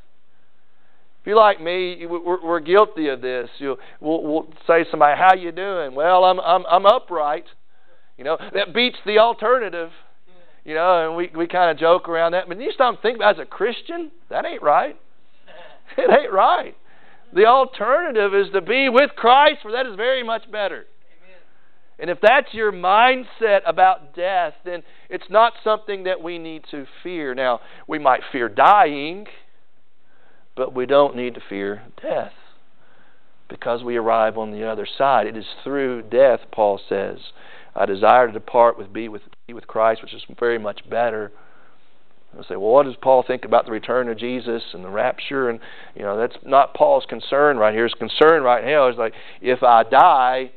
If 1.21 1.27
you're 1.27 1.35
like 1.35 1.59
me, 1.59 2.05
we're, 2.05 2.59
guilty 2.59 3.07
of 3.07 3.19
this. 3.19 3.49
You'll, 3.57 3.77
we'll 3.99 4.47
say 4.67 4.83
to 4.83 4.89
somebody, 4.91 5.17
"How 5.17 5.33
you 5.33 5.51
doing?" 5.51 5.95
Well, 5.95 6.23
I'm 6.23 6.39
I'm 6.39 6.63
I'm 6.67 6.85
upright. 6.85 7.45
You 8.17 8.23
know, 8.23 8.37
that 8.53 8.73
beats 8.73 8.97
the 9.05 9.19
alternative. 9.19 9.89
You 10.63 10.73
know, 10.73 11.07
and 11.07 11.15
we, 11.15 11.29
we 11.35 11.47
kind 11.47 11.69
of 11.69 11.77
joke 11.77 12.09
around 12.09 12.31
that. 12.31 12.47
But 12.47 12.59
you 12.59 12.71
stop 12.73 13.01
thinking 13.01 13.21
about 13.21 13.39
as 13.39 13.41
a 13.41 13.45
Christian, 13.45 14.11
that 14.29 14.45
ain't 14.45 14.63
right. 14.63 14.99
It 15.97 16.09
ain't 16.09 16.33
right. 16.33 16.75
The 17.33 17.45
alternative 17.45 18.33
is 18.33 18.47
to 18.53 18.61
be 18.61 18.89
with 18.89 19.11
Christ, 19.15 19.59
for 19.61 19.71
that 19.73 19.85
is 19.85 19.95
very 19.95 20.23
much 20.23 20.51
better. 20.51 20.85
And 21.97 22.09
if 22.09 22.17
that's 22.21 22.53
your 22.53 22.71
mindset 22.71 23.61
about 23.65 24.15
death, 24.15 24.53
then 24.65 24.83
it's 25.09 25.29
not 25.29 25.53
something 25.63 26.03
that 26.03 26.21
we 26.21 26.37
need 26.39 26.63
to 26.71 26.85
fear. 27.03 27.33
Now, 27.33 27.61
we 27.87 27.99
might 27.99 28.21
fear 28.31 28.49
dying, 28.49 29.27
but 30.55 30.73
we 30.73 30.85
don't 30.85 31.15
need 31.15 31.35
to 31.35 31.41
fear 31.47 31.83
death 32.01 32.33
because 33.47 33.83
we 33.83 33.95
arrive 33.95 34.37
on 34.37 34.51
the 34.51 34.69
other 34.69 34.87
side. 34.97 35.27
It 35.27 35.37
is 35.37 35.45
through 35.63 36.03
death, 36.03 36.41
Paul 36.51 36.79
says, 36.89 37.19
I 37.75 37.85
desire 37.85 38.27
to 38.27 38.33
depart 38.33 38.77
with 38.77 38.93
be 38.93 39.07
with 39.09 39.21
be 39.47 39.53
with 39.53 39.67
Christ, 39.67 40.01
which 40.01 40.13
is 40.13 40.23
very 40.39 40.57
much 40.57 40.89
better. 40.89 41.31
I 42.37 42.41
say, 42.41 42.55
well, 42.57 42.71
what 42.71 42.85
does 42.85 42.95
Paul 43.01 43.23
think 43.25 43.45
about 43.45 43.65
the 43.65 43.71
return 43.71 44.09
of 44.09 44.17
Jesus 44.17 44.61
and 44.73 44.83
the 44.83 44.89
rapture? 44.89 45.49
And 45.49 45.59
you 45.95 46.01
know, 46.01 46.17
that's 46.17 46.35
not 46.45 46.73
Paul's 46.73 47.05
concern 47.07 47.57
right 47.57 47.73
here. 47.73 47.83
His 47.83 47.93
concern 47.93 48.43
right 48.43 48.63
now 48.63 48.89
is 48.89 48.97
like, 48.97 49.13
if 49.41 49.63
I 49.63 49.83
die, 49.83 50.51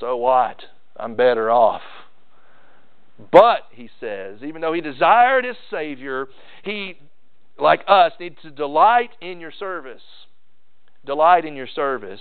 so 0.00 0.16
what? 0.16 0.56
I'm 0.96 1.16
better 1.16 1.50
off. 1.50 1.82
But 3.30 3.62
he 3.72 3.90
says, 4.00 4.38
even 4.42 4.60
though 4.60 4.72
he 4.72 4.80
desired 4.80 5.44
his 5.44 5.56
Savior, 5.70 6.28
he, 6.62 6.98
like 7.58 7.80
us, 7.88 8.12
needs 8.20 8.36
to 8.42 8.50
delight 8.50 9.10
in 9.20 9.40
your 9.40 9.52
service. 9.52 10.02
Delight 11.04 11.44
in 11.44 11.56
your 11.56 11.66
service. 11.66 12.20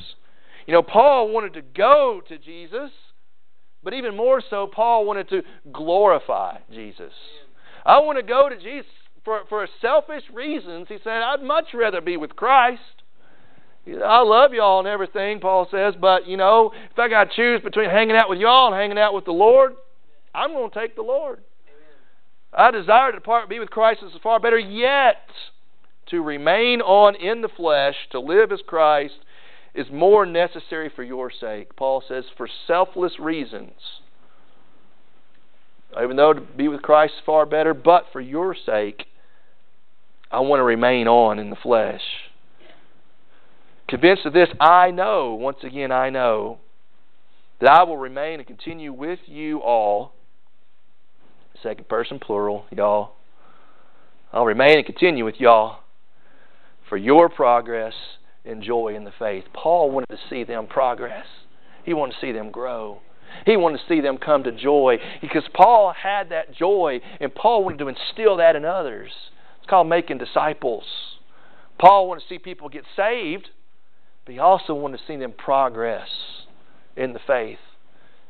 You 0.65 0.73
know, 0.73 0.81
Paul 0.81 1.31
wanted 1.31 1.53
to 1.53 1.61
go 1.61 2.21
to 2.27 2.37
Jesus. 2.37 2.91
But 3.83 3.93
even 3.93 4.15
more 4.15 4.41
so, 4.49 4.67
Paul 4.67 5.05
wanted 5.05 5.29
to 5.29 5.43
glorify 5.71 6.57
Jesus. 6.71 7.13
I 7.85 7.99
want 7.99 8.17
to 8.17 8.23
go 8.23 8.49
to 8.49 8.55
Jesus 8.57 8.91
for, 9.23 9.41
for 9.49 9.67
selfish 9.81 10.23
reasons. 10.33 10.87
He 10.89 10.97
said, 11.03 11.21
I'd 11.21 11.43
much 11.43 11.67
rather 11.73 12.01
be 12.01 12.17
with 12.17 12.35
Christ. 12.35 12.81
I 13.87 14.21
love 14.21 14.53
y'all 14.53 14.79
and 14.79 14.87
everything, 14.87 15.39
Paul 15.39 15.67
says, 15.71 15.93
but, 15.99 16.27
you 16.27 16.35
know, 16.35 16.71
if 16.91 16.99
I 16.99 17.07
got 17.07 17.29
to 17.29 17.35
choose 17.35 17.61
between 17.61 17.89
hanging 17.89 18.17
out 18.17 18.29
with 18.29 18.39
y'all 18.39 18.67
and 18.67 18.75
hanging 18.75 18.97
out 18.97 19.13
with 19.13 19.23
the 19.23 19.31
Lord, 19.31 19.75
I'm 20.35 20.51
going 20.51 20.69
to 20.69 20.79
take 20.79 20.95
the 20.95 21.03
Lord. 21.03 21.41
I 22.53 22.71
desire 22.71 23.11
to 23.11 23.17
depart 23.17 23.49
be 23.49 23.59
with 23.59 23.69
Christ 23.69 24.01
is 24.03 24.11
far 24.21 24.39
better, 24.39 24.59
yet 24.59 25.17
to 26.09 26.21
remain 26.21 26.81
on 26.81 27.15
in 27.15 27.41
the 27.41 27.49
flesh, 27.49 27.95
to 28.11 28.19
live 28.19 28.51
as 28.51 28.59
Christ, 28.65 29.15
is 29.77 29.85
more 29.91 30.25
necessary 30.25 30.91
for 30.93 31.03
your 31.03 31.31
sake. 31.31 31.75
Paul 31.75 32.03
says, 32.07 32.23
for 32.35 32.49
selfless 32.65 33.19
reasons. 33.19 33.73
Even 36.01 36.17
though 36.17 36.33
to 36.33 36.41
be 36.41 36.67
with 36.67 36.81
Christ 36.81 37.13
is 37.17 37.23
far 37.25 37.45
better, 37.45 37.75
but 37.75 38.05
for 38.11 38.19
your 38.19 38.55
sake, 38.55 39.05
I 40.31 40.39
want 40.39 40.59
to 40.59 40.63
remain 40.63 41.07
on 41.07 41.37
in 41.37 41.51
the 41.51 41.55
flesh. 41.55 42.01
Convinced 43.87 44.25
of 44.25 44.33
this, 44.33 44.49
I 44.59 44.89
know, 44.89 45.35
once 45.35 45.59
again, 45.63 45.91
I 45.91 46.09
know, 46.09 46.57
that 47.61 47.69
I 47.69 47.83
will 47.83 47.97
remain 47.97 48.39
and 48.39 48.47
continue 48.47 48.91
with 48.91 49.19
you 49.27 49.59
all. 49.59 50.11
Second 51.61 51.87
person 51.87 52.19
plural, 52.19 52.65
y'all. 52.71 53.13
I'll 54.33 54.45
remain 54.45 54.77
and 54.77 54.85
continue 54.85 55.23
with 55.23 55.35
y'all 55.39 55.79
for 56.89 56.97
your 56.97 57.29
progress 57.29 57.93
and 58.47 58.63
joy 58.63 58.95
in 58.95 59.03
the 59.03 59.13
faith. 59.17 59.45
Paul 59.53 59.91
wanted 59.91 60.09
to 60.09 60.19
see 60.29 60.43
them 60.43 60.67
progress. 60.67 61.25
He 61.83 61.93
wanted 61.93 62.13
to 62.13 62.21
see 62.21 62.31
them 62.31 62.51
grow. 62.51 62.99
He 63.45 63.57
wanted 63.57 63.79
to 63.79 63.83
see 63.87 64.01
them 64.01 64.17
come 64.17 64.43
to 64.43 64.51
joy 64.51 64.97
because 65.21 65.43
Paul 65.53 65.93
had 65.93 66.29
that 66.29 66.55
joy 66.55 67.01
and 67.19 67.33
Paul 67.33 67.63
wanted 67.63 67.79
to 67.79 67.87
instill 67.87 68.37
that 68.37 68.55
in 68.55 68.65
others. 68.65 69.11
It's 69.59 69.69
called 69.69 69.87
making 69.87 70.17
disciples. 70.17 70.85
Paul 71.79 72.07
wanted 72.07 72.21
to 72.21 72.27
see 72.29 72.39
people 72.39 72.69
get 72.69 72.83
saved, 72.95 73.49
but 74.25 74.33
he 74.33 74.39
also 74.39 74.73
wanted 74.73 74.97
to 74.97 75.03
see 75.07 75.17
them 75.17 75.33
progress 75.37 76.07
in 76.95 77.13
the 77.13 77.19
faith 77.25 77.59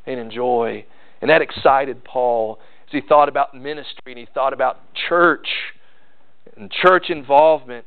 and 0.06 0.20
enjoy. 0.20 0.84
And 1.20 1.30
that 1.30 1.42
excited 1.42 2.04
Paul 2.04 2.58
as 2.88 2.92
he 2.92 3.00
thought 3.06 3.28
about 3.28 3.54
ministry 3.54 4.12
and 4.12 4.18
he 4.18 4.26
thought 4.32 4.52
about 4.52 4.78
church 5.08 5.48
and 6.56 6.70
church 6.70 7.06
involvement. 7.08 7.86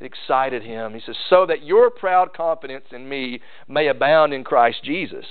It 0.00 0.06
excited 0.06 0.62
him. 0.62 0.94
He 0.94 1.00
says, 1.04 1.16
So 1.30 1.46
that 1.46 1.64
your 1.64 1.90
proud 1.90 2.34
confidence 2.34 2.86
in 2.92 3.08
me 3.08 3.40
may 3.68 3.88
abound 3.88 4.32
in 4.32 4.44
Christ 4.44 4.82
Jesus 4.82 5.24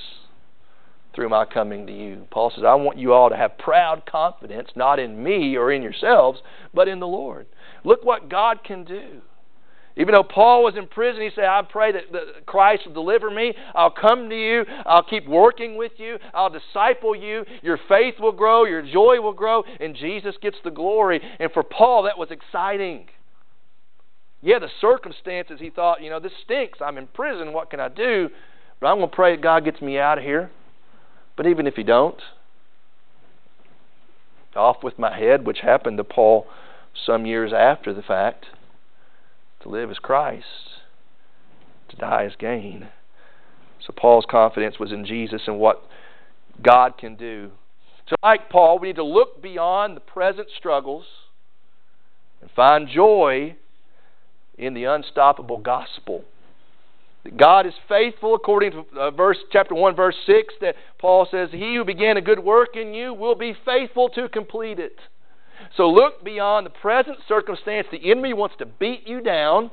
through 1.13 1.29
my 1.29 1.45
coming 1.45 1.85
to 1.85 1.93
you. 1.93 2.25
Paul 2.31 2.51
says, 2.55 2.63
I 2.65 2.73
want 2.75 2.97
you 2.97 3.13
all 3.13 3.29
to 3.29 3.37
have 3.37 3.57
proud 3.57 4.05
confidence, 4.05 4.69
not 4.75 4.99
in 4.99 5.21
me 5.21 5.55
or 5.55 5.71
in 5.71 5.83
yourselves, 5.83 6.41
but 6.73 6.87
in 6.87 6.99
the 6.99 7.07
Lord. 7.07 7.45
Look 7.83 8.03
what 8.03 8.29
God 8.29 8.63
can 8.63 8.83
do. 8.83 9.21
Even 9.95 10.13
though 10.13 10.23
Paul 10.23 10.63
was 10.63 10.73
in 10.75 10.87
prison, 10.87 11.21
he 11.21 11.29
said, 11.35 11.43
I 11.43 11.61
pray 11.61 11.91
that, 11.91 12.45
Christ 12.47 12.83
will 12.87 12.93
deliver 12.93 13.29
me. 13.29 13.53
I'll 13.75 13.91
come 13.91 14.27
to 14.27 14.35
you. 14.35 14.65
I'll 14.87 15.03
keep 15.03 15.27
working 15.27 15.77
with 15.77 15.91
you. 15.97 16.17
I'll 16.33 16.49
disciple 16.49 17.15
you. 17.15 17.45
Your 17.61 17.77
faith 17.87 18.15
will 18.19 18.31
grow. 18.31 18.65
Your 18.65 18.81
joy 18.81 19.21
will 19.21 19.33
grow. 19.33 19.63
And 19.79 19.95
Jesus 19.95 20.33
gets 20.41 20.57
the 20.63 20.71
glory. 20.71 21.21
And 21.39 21.51
for 21.51 21.61
Paul, 21.61 22.03
that 22.03 22.17
was 22.17 22.29
exciting. 22.31 23.05
Yeah, 24.43 24.59
the 24.59 24.67
circumstances, 24.81 25.59
he 25.61 25.69
thought, 25.69 26.01
you 26.01 26.09
know, 26.09 26.19
this 26.19 26.33
stinks. 26.43 26.79
I'm 26.81 26.97
in 26.97 27.07
prison. 27.07 27.53
What 27.53 27.69
can 27.69 27.79
I 27.79 27.87
do? 27.87 28.29
But 28.81 28.87
I'm 28.87 28.97
going 28.97 29.09
to 29.09 29.15
pray 29.15 29.35
that 29.37 29.41
God 29.41 29.63
gets 29.63 29.81
me 29.81 29.97
out 29.97 30.17
of 30.17 30.23
here. 30.25 30.51
But 31.37 31.47
even 31.47 31.65
if 31.65 31.75
he 31.75 31.83
don't, 31.83 32.21
off 34.53 34.83
with 34.83 34.99
my 34.99 35.17
head, 35.17 35.47
which 35.47 35.59
happened 35.63 35.97
to 35.97 36.03
Paul 36.03 36.45
some 37.05 37.25
years 37.25 37.53
after 37.55 37.93
the 37.93 38.01
fact. 38.01 38.47
To 39.61 39.69
live 39.69 39.89
as 39.89 39.97
Christ, 39.97 40.45
to 41.87 41.95
die 41.95 42.25
as 42.25 42.33
gain. 42.37 42.89
So 43.87 43.93
Paul's 43.95 44.25
confidence 44.29 44.77
was 44.77 44.91
in 44.91 45.05
Jesus 45.05 45.43
and 45.47 45.57
what 45.57 45.83
God 46.61 46.97
can 46.97 47.15
do. 47.15 47.51
So, 48.09 48.17
like 48.21 48.49
Paul, 48.49 48.79
we 48.79 48.89
need 48.89 48.97
to 48.97 49.05
look 49.05 49.41
beyond 49.41 49.95
the 49.95 50.01
present 50.01 50.49
struggles 50.57 51.05
and 52.41 52.51
find 52.51 52.89
joy 52.89 53.55
in 54.57 54.73
the 54.73 54.85
unstoppable 54.85 55.57
gospel. 55.57 56.23
God 57.37 57.65
is 57.65 57.73
faithful 57.87 58.35
according 58.35 58.71
to 58.71 58.99
uh, 58.99 59.11
verse 59.11 59.37
chapter 59.51 59.73
1 59.73 59.95
verse 59.95 60.15
6 60.25 60.53
that 60.59 60.75
Paul 60.99 61.25
says 61.31 61.49
he 61.51 61.75
who 61.75 61.85
began 61.85 62.17
a 62.17 62.21
good 62.21 62.39
work 62.39 62.75
in 62.75 62.93
you 62.93 63.13
will 63.13 63.35
be 63.35 63.55
faithful 63.65 64.09
to 64.09 64.27
complete 64.27 64.77
it. 64.77 64.97
So 65.77 65.89
look 65.89 66.23
beyond 66.23 66.65
the 66.65 66.69
present 66.69 67.17
circumstance. 67.27 67.87
The 67.91 68.11
enemy 68.11 68.33
wants 68.33 68.55
to 68.59 68.65
beat 68.65 69.07
you 69.07 69.21
down. 69.21 69.71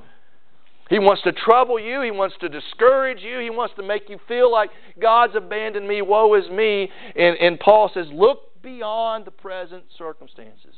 He 0.89 0.99
wants 0.99 1.23
to 1.23 1.33
trouble 1.33 1.79
you. 1.79 2.03
He 2.03 2.11
wants 2.11 2.37
to 2.41 2.49
discourage 2.49 3.21
you. 3.21 3.41
He 3.41 3.51
wants 3.51 3.75
to 3.77 3.83
make 3.83 4.09
you 4.09 4.19
feel 4.29 4.51
like 4.51 4.71
God's 5.01 5.35
abandoned 5.37 5.89
me. 5.89 6.03
Woe 6.03 6.35
is 6.35 6.49
me. 6.51 6.91
And, 7.17 7.37
and 7.39 7.59
Paul 7.59 7.91
says, 7.93 8.07
look 8.13 8.63
beyond 8.63 9.25
the 9.25 9.31
present 9.31 9.85
circumstances. 9.97 10.75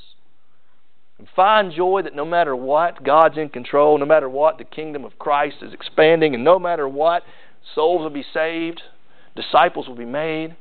And 1.23 1.29
find 1.37 1.73
joy 1.73 2.03
that 2.03 2.17
no 2.17 2.25
matter 2.25 2.57
what, 2.57 3.05
God's 3.05 3.39
in 3.39 3.49
control. 3.49 3.97
No 3.97 4.05
matter 4.05 4.29
what, 4.29 4.59
the 4.59 4.65
kingdom 4.65 5.05
of 5.05 5.21
Christ 5.21 5.59
is 5.63 5.73
expanding. 5.73 6.35
And 6.35 6.43
no 6.43 6.59
matter 6.59 6.89
what, 6.89 7.23
souls 7.77 8.01
will 8.01 8.11
be 8.11 8.25
saved, 8.35 8.83
disciples 9.37 9.87
will 9.87 9.95
be 9.95 10.05
made. 10.05 10.57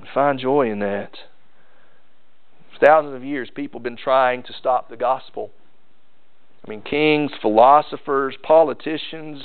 And 0.00 0.08
find 0.12 0.40
joy 0.40 0.68
in 0.68 0.80
that 0.80 1.12
For 2.72 2.84
thousands 2.84 3.14
of 3.14 3.22
years, 3.22 3.50
people 3.54 3.78
have 3.78 3.84
been 3.84 3.96
trying 3.96 4.42
to 4.42 4.52
stop 4.52 4.90
the 4.90 4.96
gospel. 4.96 5.52
I 6.66 6.68
mean, 6.68 6.82
kings, 6.82 7.30
philosophers, 7.40 8.34
politicians, 8.42 9.44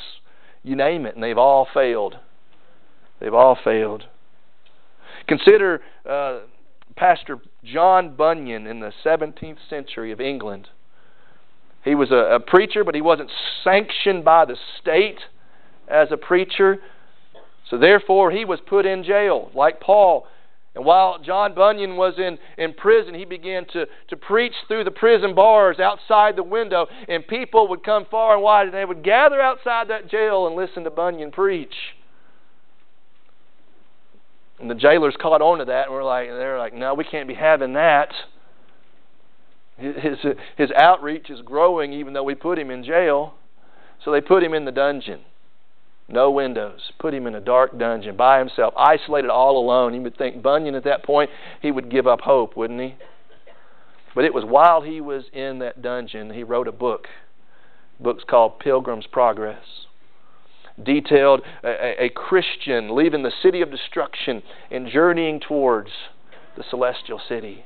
you 0.64 0.76
name 0.76 1.06
it, 1.06 1.14
and 1.14 1.24
they've 1.24 1.38
all 1.38 1.68
failed. 1.72 2.16
They've 3.20 3.36
all 3.36 3.56
failed. 3.64 4.06
Consider 5.28 5.82
uh, 6.10 6.40
Pastor 6.98 7.40
John 7.64 8.16
Bunyan 8.16 8.68
in 8.68 8.82
the 8.82 8.92
17th 9.06 9.58
century 9.70 10.12
of 10.12 10.20
England. 10.20 10.68
He 11.86 11.96
was 11.96 12.12
a, 12.12 12.36
a 12.36 12.40
preacher, 12.40 12.84
but 12.84 12.96
he 12.96 13.02
wasn't 13.02 13.32
sanctioned 13.64 14.26
by 14.26 14.46
the 14.46 14.58
state 14.82 15.20
as 15.88 16.10
a 16.12 16.18
preacher. 16.18 16.80
So 17.70 17.78
therefore, 17.78 18.32
he 18.32 18.44
was 18.44 18.60
put 18.68 18.86
in 18.86 19.04
jail, 19.04 19.52
like 19.54 19.80
Paul 19.80 20.28
and 20.78 20.86
while 20.86 21.18
John 21.18 21.56
Bunyan 21.56 21.98
was 21.98 22.14
in, 22.20 22.38
in 22.56 22.72
prison, 22.76 23.16
he 23.16 23.26
began 23.26 23.66
to, 23.74 23.88
to 24.10 24.16
preach 24.16 24.54
through 24.68 24.84
the 24.84 24.92
prison 24.92 25.34
bars 25.34 25.80
outside 25.80 26.36
the 26.36 26.44
window, 26.44 26.86
and 27.08 27.28
people 27.28 27.68
would 27.70 27.84
come 27.84 28.06
far 28.12 28.36
and 28.36 28.44
wide, 28.44 28.68
and 28.68 28.76
they 28.76 28.86
would 28.86 29.04
gather 29.04 29.42
outside 29.42 29.88
that 29.88 30.08
jail 30.08 30.46
and 30.46 30.56
listen 30.56 30.84
to 30.84 30.92
Bunyan 30.92 31.32
preach. 31.32 31.74
And 34.60 34.70
the 34.70 34.76
jailers 34.76 35.16
caught 35.22 35.42
on 35.42 35.60
to 35.60 35.66
that, 35.66 35.86
and 35.86 35.94
were 35.94 36.04
like, 36.04 36.30
they're 36.30 36.58
like, 36.58 36.74
no, 36.74 36.94
we 36.94 37.04
can't 37.04 37.28
be 37.28 37.36
having 37.36 37.74
that. 37.74 38.12
His, 39.78 40.18
his 40.58 40.72
outreach 40.72 41.30
is 41.30 41.42
growing 41.42 41.94
even 41.94 42.14
though 42.14 42.24
we 42.24 42.34
put 42.34 42.58
him 42.58 42.72
in 42.72 42.84
jail. 42.84 43.36
So 44.04 44.12
they 44.12 44.22
put 44.22 44.44
him 44.44 44.54
in 44.54 44.66
the 44.66 44.72
dungeon. 44.72 45.22
No 46.10 46.32
windows. 46.32 46.92
Put 47.00 47.14
him 47.14 47.28
in 47.28 47.36
a 47.36 47.42
dark 47.42 47.78
dungeon 47.78 48.16
by 48.16 48.40
himself, 48.40 48.74
isolated 48.78 49.30
all 49.30 49.58
alone. 49.58 49.94
You 49.94 50.02
would 50.02 50.18
think 50.18 50.42
Bunyan 50.42 50.74
at 50.74 50.86
that 50.86 51.04
point, 51.04 51.30
he 51.62 51.70
would 51.70 51.92
give 51.92 52.08
up 52.08 52.22
hope, 52.22 52.56
wouldn't 52.56 52.80
he? 52.80 52.96
But 54.16 54.26
it 54.26 54.34
was 54.34 54.46
while 54.46 54.82
he 54.82 55.02
was 55.02 55.26
in 55.32 55.60
that 55.60 55.82
dungeon, 55.82 56.32
he 56.32 56.44
wrote 56.44 56.68
a 56.68 56.72
book. 56.72 57.08
The 58.00 58.04
book's 58.06 58.24
called 58.24 58.60
Pilgrim's 58.60 59.06
Progress. 59.06 59.64
Detailed 60.82 61.42
a, 61.64 62.06
a 62.06 62.10
Christian 62.10 62.96
leaving 62.96 63.24
the 63.24 63.32
city 63.42 63.62
of 63.62 63.72
destruction 63.72 64.44
and 64.70 64.88
journeying 64.88 65.40
towards 65.40 65.90
the 66.56 66.64
celestial 66.70 67.20
city. 67.28 67.66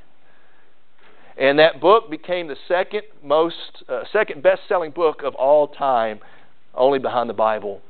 And 1.37 1.59
that 1.59 1.81
book 1.81 2.09
became 2.09 2.47
the 2.47 2.55
second 2.67 3.03
most, 3.23 3.83
uh, 3.89 4.03
second 4.11 4.43
best-selling 4.43 4.91
book 4.91 5.21
of 5.23 5.33
all 5.35 5.67
time, 5.67 6.19
only 6.73 6.99
behind 6.99 7.29
the 7.29 7.33
Bible. 7.33 7.81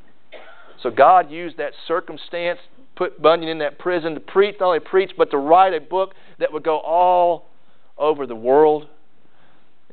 So 0.82 0.90
God 0.90 1.30
used 1.30 1.58
that 1.58 1.74
circumstance, 1.88 2.60
put 2.96 3.22
Bunyan 3.22 3.50
in 3.50 3.60
that 3.60 3.78
prison 3.78 4.14
to 4.14 4.20
preach, 4.20 4.56
not 4.60 4.68
only 4.68 4.80
preach, 4.80 5.12
but 5.18 5.32
to 5.32 5.38
write 5.38 5.74
a 5.74 5.82
book 5.82 6.14
that 6.40 6.52
would 6.54 6.64
go 6.64 6.80
all 6.80 7.50
over 7.98 8.26
the 8.26 8.36
world. 8.36 8.88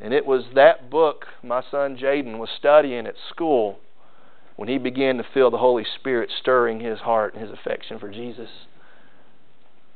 And 0.00 0.14
it 0.14 0.24
was 0.24 0.44
that 0.54 0.88
book 0.90 1.26
my 1.42 1.62
son 1.70 1.96
Jaden 1.96 2.38
was 2.38 2.48
studying 2.56 3.06
at 3.06 3.14
school 3.30 3.78
when 4.58 4.68
he 4.68 4.76
began 4.76 5.16
to 5.18 5.24
feel 5.32 5.52
the 5.52 5.58
Holy 5.58 5.84
Spirit 5.84 6.28
stirring 6.36 6.80
his 6.80 6.98
heart 6.98 7.32
and 7.32 7.40
his 7.40 7.56
affection 7.56 7.96
for 7.96 8.10
Jesus. 8.10 8.48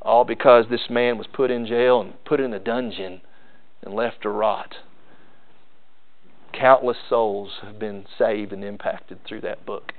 All 0.01 0.25
because 0.25 0.67
this 0.71 0.89
man 0.89 1.19
was 1.19 1.27
put 1.27 1.51
in 1.51 1.67
jail 1.67 2.01
and 2.01 2.25
put 2.25 2.39
in 2.39 2.55
a 2.55 2.61
dungeon 2.61 3.23
and 3.83 3.93
left 3.93 4.23
to 4.23 4.29
rot. 4.29 4.77
Countless 6.53 6.99
souls 7.09 7.55
have 7.63 7.81
been 7.81 8.07
saved 8.17 8.53
and 8.53 8.63
impacted 8.63 9.19
through 9.27 9.41
that 9.41 9.67
book. 9.67 9.95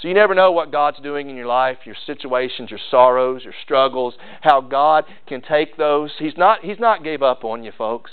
So 0.00 0.08
you 0.08 0.14
never 0.14 0.34
know 0.34 0.50
what 0.50 0.72
God's 0.72 1.00
doing 1.02 1.28
in 1.28 1.36
your 1.36 1.44
life, 1.44 1.76
your 1.84 1.96
situations, 2.06 2.70
your 2.70 2.80
sorrows, 2.90 3.44
your 3.44 3.54
struggles, 3.64 4.14
how 4.40 4.62
God 4.62 5.04
can 5.26 5.42
take 5.42 5.76
those. 5.76 6.12
He's 6.18 6.38
not 6.38 6.60
He's 6.62 6.80
not 6.80 7.04
gave 7.04 7.22
up 7.22 7.44
on 7.44 7.64
you, 7.64 7.72
folks. 7.76 8.12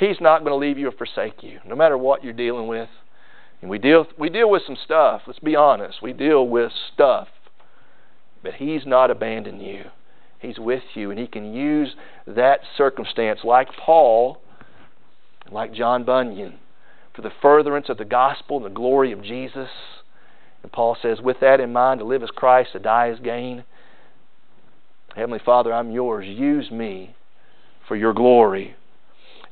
He's 0.00 0.22
not 0.22 0.38
going 0.38 0.52
to 0.52 0.56
leave 0.56 0.78
you 0.78 0.88
or 0.88 0.92
forsake 0.92 1.42
you, 1.42 1.60
no 1.66 1.76
matter 1.76 1.98
what 1.98 2.24
you're 2.24 2.32
dealing 2.32 2.66
with. 2.66 2.88
And 3.62 3.70
we 3.70 3.78
deal 3.78 4.06
we 4.18 4.28
deal 4.28 4.50
with 4.50 4.62
some 4.66 4.76
stuff. 4.84 5.22
Let's 5.26 5.38
be 5.38 5.56
honest. 5.56 6.02
We 6.02 6.12
deal 6.12 6.46
with 6.46 6.72
stuff. 6.92 7.28
But 8.42 8.54
He's 8.54 8.84
not 8.84 9.10
abandoned 9.10 9.62
you. 9.62 9.84
He's 10.40 10.58
with 10.58 10.82
you, 10.94 11.10
and 11.10 11.18
He 11.18 11.28
can 11.28 11.54
use 11.54 11.94
that 12.26 12.60
circumstance, 12.76 13.40
like 13.44 13.68
Paul, 13.76 14.42
like 15.50 15.72
John 15.72 16.04
Bunyan, 16.04 16.58
for 17.14 17.22
the 17.22 17.30
furtherance 17.40 17.88
of 17.88 17.98
the 17.98 18.04
gospel 18.04 18.56
and 18.56 18.66
the 18.66 18.70
glory 18.70 19.12
of 19.12 19.22
Jesus. 19.22 19.68
And 20.64 20.72
Paul 20.72 20.96
says, 21.00 21.20
with 21.20 21.38
that 21.40 21.60
in 21.60 21.72
mind, 21.72 22.00
to 22.00 22.04
live 22.04 22.24
as 22.24 22.30
Christ, 22.30 22.70
to 22.72 22.80
die 22.80 23.10
as 23.10 23.20
gain. 23.20 23.64
Heavenly 25.14 25.40
Father, 25.44 25.72
I'm 25.72 25.90
yours. 25.90 26.26
Use 26.26 26.70
me 26.70 27.14
for 27.86 27.96
your 27.96 28.12
glory. 28.12 28.74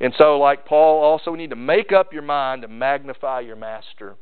And 0.01 0.15
so, 0.17 0.39
like 0.39 0.65
Paul, 0.65 1.03
also 1.03 1.31
we 1.31 1.39
need 1.39 1.51
to 1.51 1.57
make 1.57 1.93
up 1.93 2.13
your 2.13 2.23
mind 2.23 2.63
to 2.63 2.69
magnify 2.69 3.41
your 3.41 3.57
master. 3.57 4.17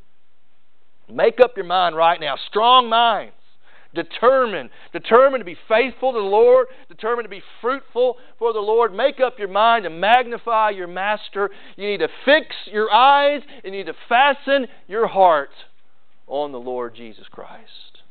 Make 1.09 1.41
up 1.41 1.53
your 1.57 1.67
mind 1.67 1.97
right 1.97 2.21
now. 2.21 2.35
Strong 2.49 2.89
minds. 2.89 3.35
Determined. 3.95 4.71
Determined 4.93 5.41
to 5.41 5.47
be 5.47 5.57
faithful 5.69 6.13
to 6.13 6.19
the 6.19 6.25
Lord. 6.25 6.67
Determined 6.89 7.25
to 7.25 7.31
be 7.31 7.43
fruitful 7.61 8.17
for 8.39 8.53
the 8.53 8.59
Lord. 8.59 8.93
Make 8.93 9.19
up 9.21 9.39
your 9.39 9.49
mind 9.49 9.85
to 9.85 9.91
magnify 9.91 10.71
your 10.71 10.89
master. 10.89 11.49
You 11.77 11.89
need 11.89 12.01
to 12.01 12.09
fix 12.25 12.55
your 12.67 12.93
eyes 12.93 13.43
you 13.65 13.71
need 13.71 13.87
to 13.87 13.95
fasten 14.09 14.67
your 14.87 15.07
heart 15.07 15.51
on 16.27 16.53
the 16.53 16.59
Lord 16.59 16.95
Jesus 16.95 17.27
Christ. 17.31 18.03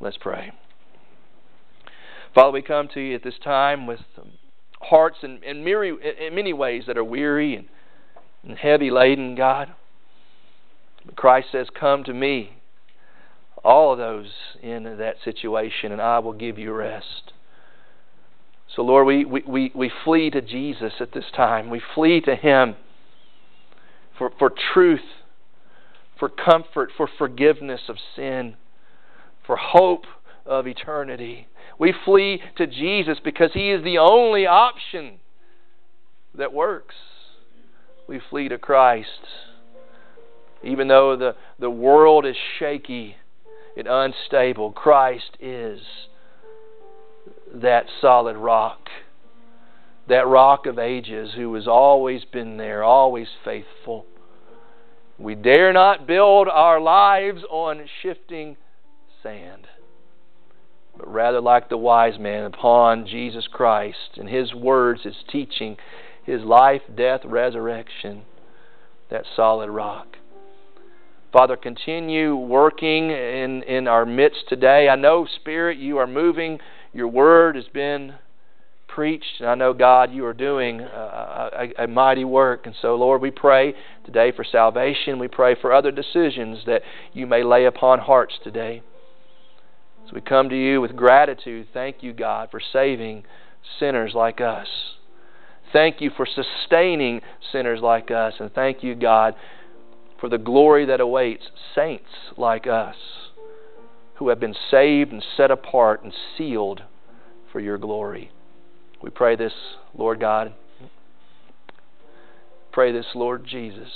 Let's 0.00 0.18
pray. 0.18 0.52
Father, 2.34 2.50
we 2.50 2.62
come 2.62 2.88
to 2.94 3.00
you 3.00 3.14
at 3.14 3.22
this 3.22 3.38
time 3.42 3.86
with 3.86 4.00
hearts 4.84 5.18
in, 5.22 5.42
in, 5.42 5.66
in 5.66 6.34
many 6.34 6.52
ways 6.52 6.84
that 6.86 6.96
are 6.96 7.04
weary 7.04 7.56
and 7.56 7.68
and 8.46 8.58
heavy 8.58 8.90
laden, 8.90 9.34
God. 9.34 9.72
But 11.04 11.16
Christ 11.16 11.48
says, 11.52 11.68
Come 11.78 12.04
to 12.04 12.12
me, 12.12 12.58
all 13.64 13.92
of 13.92 13.98
those 13.98 14.30
in 14.62 14.84
that 14.98 15.16
situation, 15.24 15.92
and 15.92 16.00
I 16.00 16.18
will 16.18 16.32
give 16.32 16.58
you 16.58 16.72
rest. 16.72 17.32
So, 18.74 18.82
Lord, 18.82 19.06
we, 19.06 19.24
we, 19.24 19.42
we, 19.46 19.72
we 19.74 19.90
flee 20.04 20.30
to 20.30 20.40
Jesus 20.40 20.94
at 21.00 21.12
this 21.12 21.26
time. 21.34 21.70
We 21.70 21.80
flee 21.94 22.20
to 22.22 22.34
Him 22.34 22.74
for, 24.18 24.30
for 24.38 24.50
truth, 24.72 25.00
for 26.18 26.28
comfort, 26.28 26.90
for 26.96 27.08
forgiveness 27.18 27.82
of 27.88 27.96
sin, 28.16 28.56
for 29.46 29.56
hope 29.56 30.04
of 30.44 30.66
eternity. 30.66 31.46
We 31.78 31.94
flee 32.04 32.40
to 32.56 32.66
Jesus 32.66 33.18
because 33.22 33.50
He 33.54 33.70
is 33.70 33.82
the 33.82 33.98
only 33.98 34.46
option 34.46 35.18
that 36.36 36.52
works. 36.52 36.94
We 38.08 38.20
flee 38.30 38.48
to 38.48 38.58
Christ. 38.58 39.08
Even 40.62 40.88
though 40.88 41.16
the, 41.16 41.34
the 41.58 41.70
world 41.70 42.24
is 42.24 42.36
shaky 42.58 43.16
and 43.76 43.86
unstable, 43.86 44.72
Christ 44.72 45.36
is 45.40 45.80
that 47.54 47.86
solid 48.00 48.36
rock. 48.36 48.88
That 50.08 50.26
rock 50.26 50.66
of 50.66 50.78
ages 50.78 51.30
who 51.34 51.54
has 51.54 51.66
always 51.66 52.24
been 52.24 52.56
there, 52.56 52.82
always 52.82 53.28
faithful. 53.44 54.06
We 55.18 55.34
dare 55.34 55.72
not 55.72 56.06
build 56.06 56.48
our 56.48 56.80
lives 56.80 57.42
on 57.48 57.86
shifting 58.02 58.56
sand, 59.22 59.66
but 60.96 61.12
rather, 61.12 61.40
like 61.40 61.68
the 61.68 61.76
wise 61.76 62.18
man, 62.18 62.44
upon 62.44 63.06
Jesus 63.06 63.48
Christ 63.50 64.16
and 64.16 64.28
His 64.28 64.54
words, 64.54 65.02
His 65.02 65.16
teaching, 65.30 65.76
His 66.24 66.42
life, 66.42 66.82
death, 66.94 67.20
resurrection, 67.24 68.22
that 69.10 69.24
solid 69.34 69.70
rock. 69.70 70.16
Father, 71.32 71.56
continue 71.56 72.36
working 72.36 73.10
in, 73.10 73.64
in 73.64 73.88
our 73.88 74.06
midst 74.06 74.44
today. 74.48 74.88
I 74.88 74.94
know, 74.94 75.26
Spirit, 75.40 75.78
you 75.78 75.98
are 75.98 76.06
moving. 76.06 76.60
Your 76.92 77.08
word 77.08 77.56
has 77.56 77.64
been 77.72 78.14
preached. 78.86 79.40
And 79.40 79.48
I 79.48 79.56
know, 79.56 79.72
God, 79.72 80.12
you 80.12 80.24
are 80.26 80.32
doing 80.32 80.80
a, 80.80 81.50
a, 81.78 81.84
a, 81.84 81.86
mighty 81.88 82.24
work. 82.24 82.66
And 82.66 82.74
so, 82.80 82.94
Lord, 82.94 83.20
we 83.20 83.32
pray 83.32 83.74
today 84.04 84.30
for 84.30 84.44
salvation. 84.44 85.18
We 85.18 85.26
pray 85.26 85.56
for 85.60 85.72
other 85.72 85.90
decisions 85.90 86.60
that 86.66 86.82
you 87.12 87.26
may 87.26 87.42
lay 87.42 87.64
upon 87.64 87.98
hearts 87.98 88.34
today. 88.44 88.82
As 90.06 90.12
we 90.12 90.20
come 90.20 90.48
to 90.50 90.56
you 90.56 90.80
with 90.80 90.96
gratitude, 90.96 91.68
thank 91.72 92.02
you, 92.02 92.12
God, 92.12 92.50
for 92.50 92.60
saving 92.72 93.24
sinners 93.78 94.12
like 94.14 94.40
us. 94.40 94.66
Thank 95.72 96.00
you 96.00 96.10
for 96.16 96.26
sustaining 96.26 97.20
sinners 97.50 97.80
like 97.80 98.10
us. 98.10 98.34
And 98.38 98.52
thank 98.52 98.82
you, 98.82 98.94
God, 98.94 99.34
for 100.20 100.28
the 100.28 100.38
glory 100.38 100.86
that 100.86 101.00
awaits 101.00 101.44
saints 101.74 102.08
like 102.36 102.66
us 102.66 102.96
who 104.16 104.28
have 104.28 104.38
been 104.38 104.54
saved 104.70 105.12
and 105.12 105.24
set 105.36 105.50
apart 105.50 106.04
and 106.04 106.12
sealed 106.36 106.82
for 107.50 107.60
your 107.60 107.78
glory. 107.78 108.30
We 109.02 109.10
pray 109.10 109.36
this, 109.36 109.52
Lord 109.96 110.20
God. 110.20 110.54
Pray 112.72 112.92
this, 112.92 113.06
Lord 113.14 113.44
Jesus. 113.46 113.90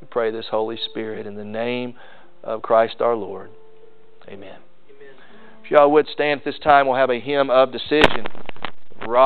We 0.00 0.06
pray 0.10 0.30
this, 0.30 0.46
Holy 0.50 0.78
Spirit, 0.90 1.26
in 1.26 1.34
the 1.34 1.44
name 1.44 1.94
of 2.42 2.62
Christ 2.62 2.96
our 3.00 3.16
Lord. 3.16 3.50
Amen. 4.28 4.58
If 5.64 5.70
y'all 5.70 5.90
would 5.92 6.06
stand 6.12 6.40
at 6.40 6.44
this 6.44 6.58
time, 6.62 6.86
we'll 6.86 6.96
have 6.96 7.08
a 7.08 7.18
hymn 7.18 7.48
of 7.48 7.72
decision. 7.72 8.26
Rock. 9.06 9.22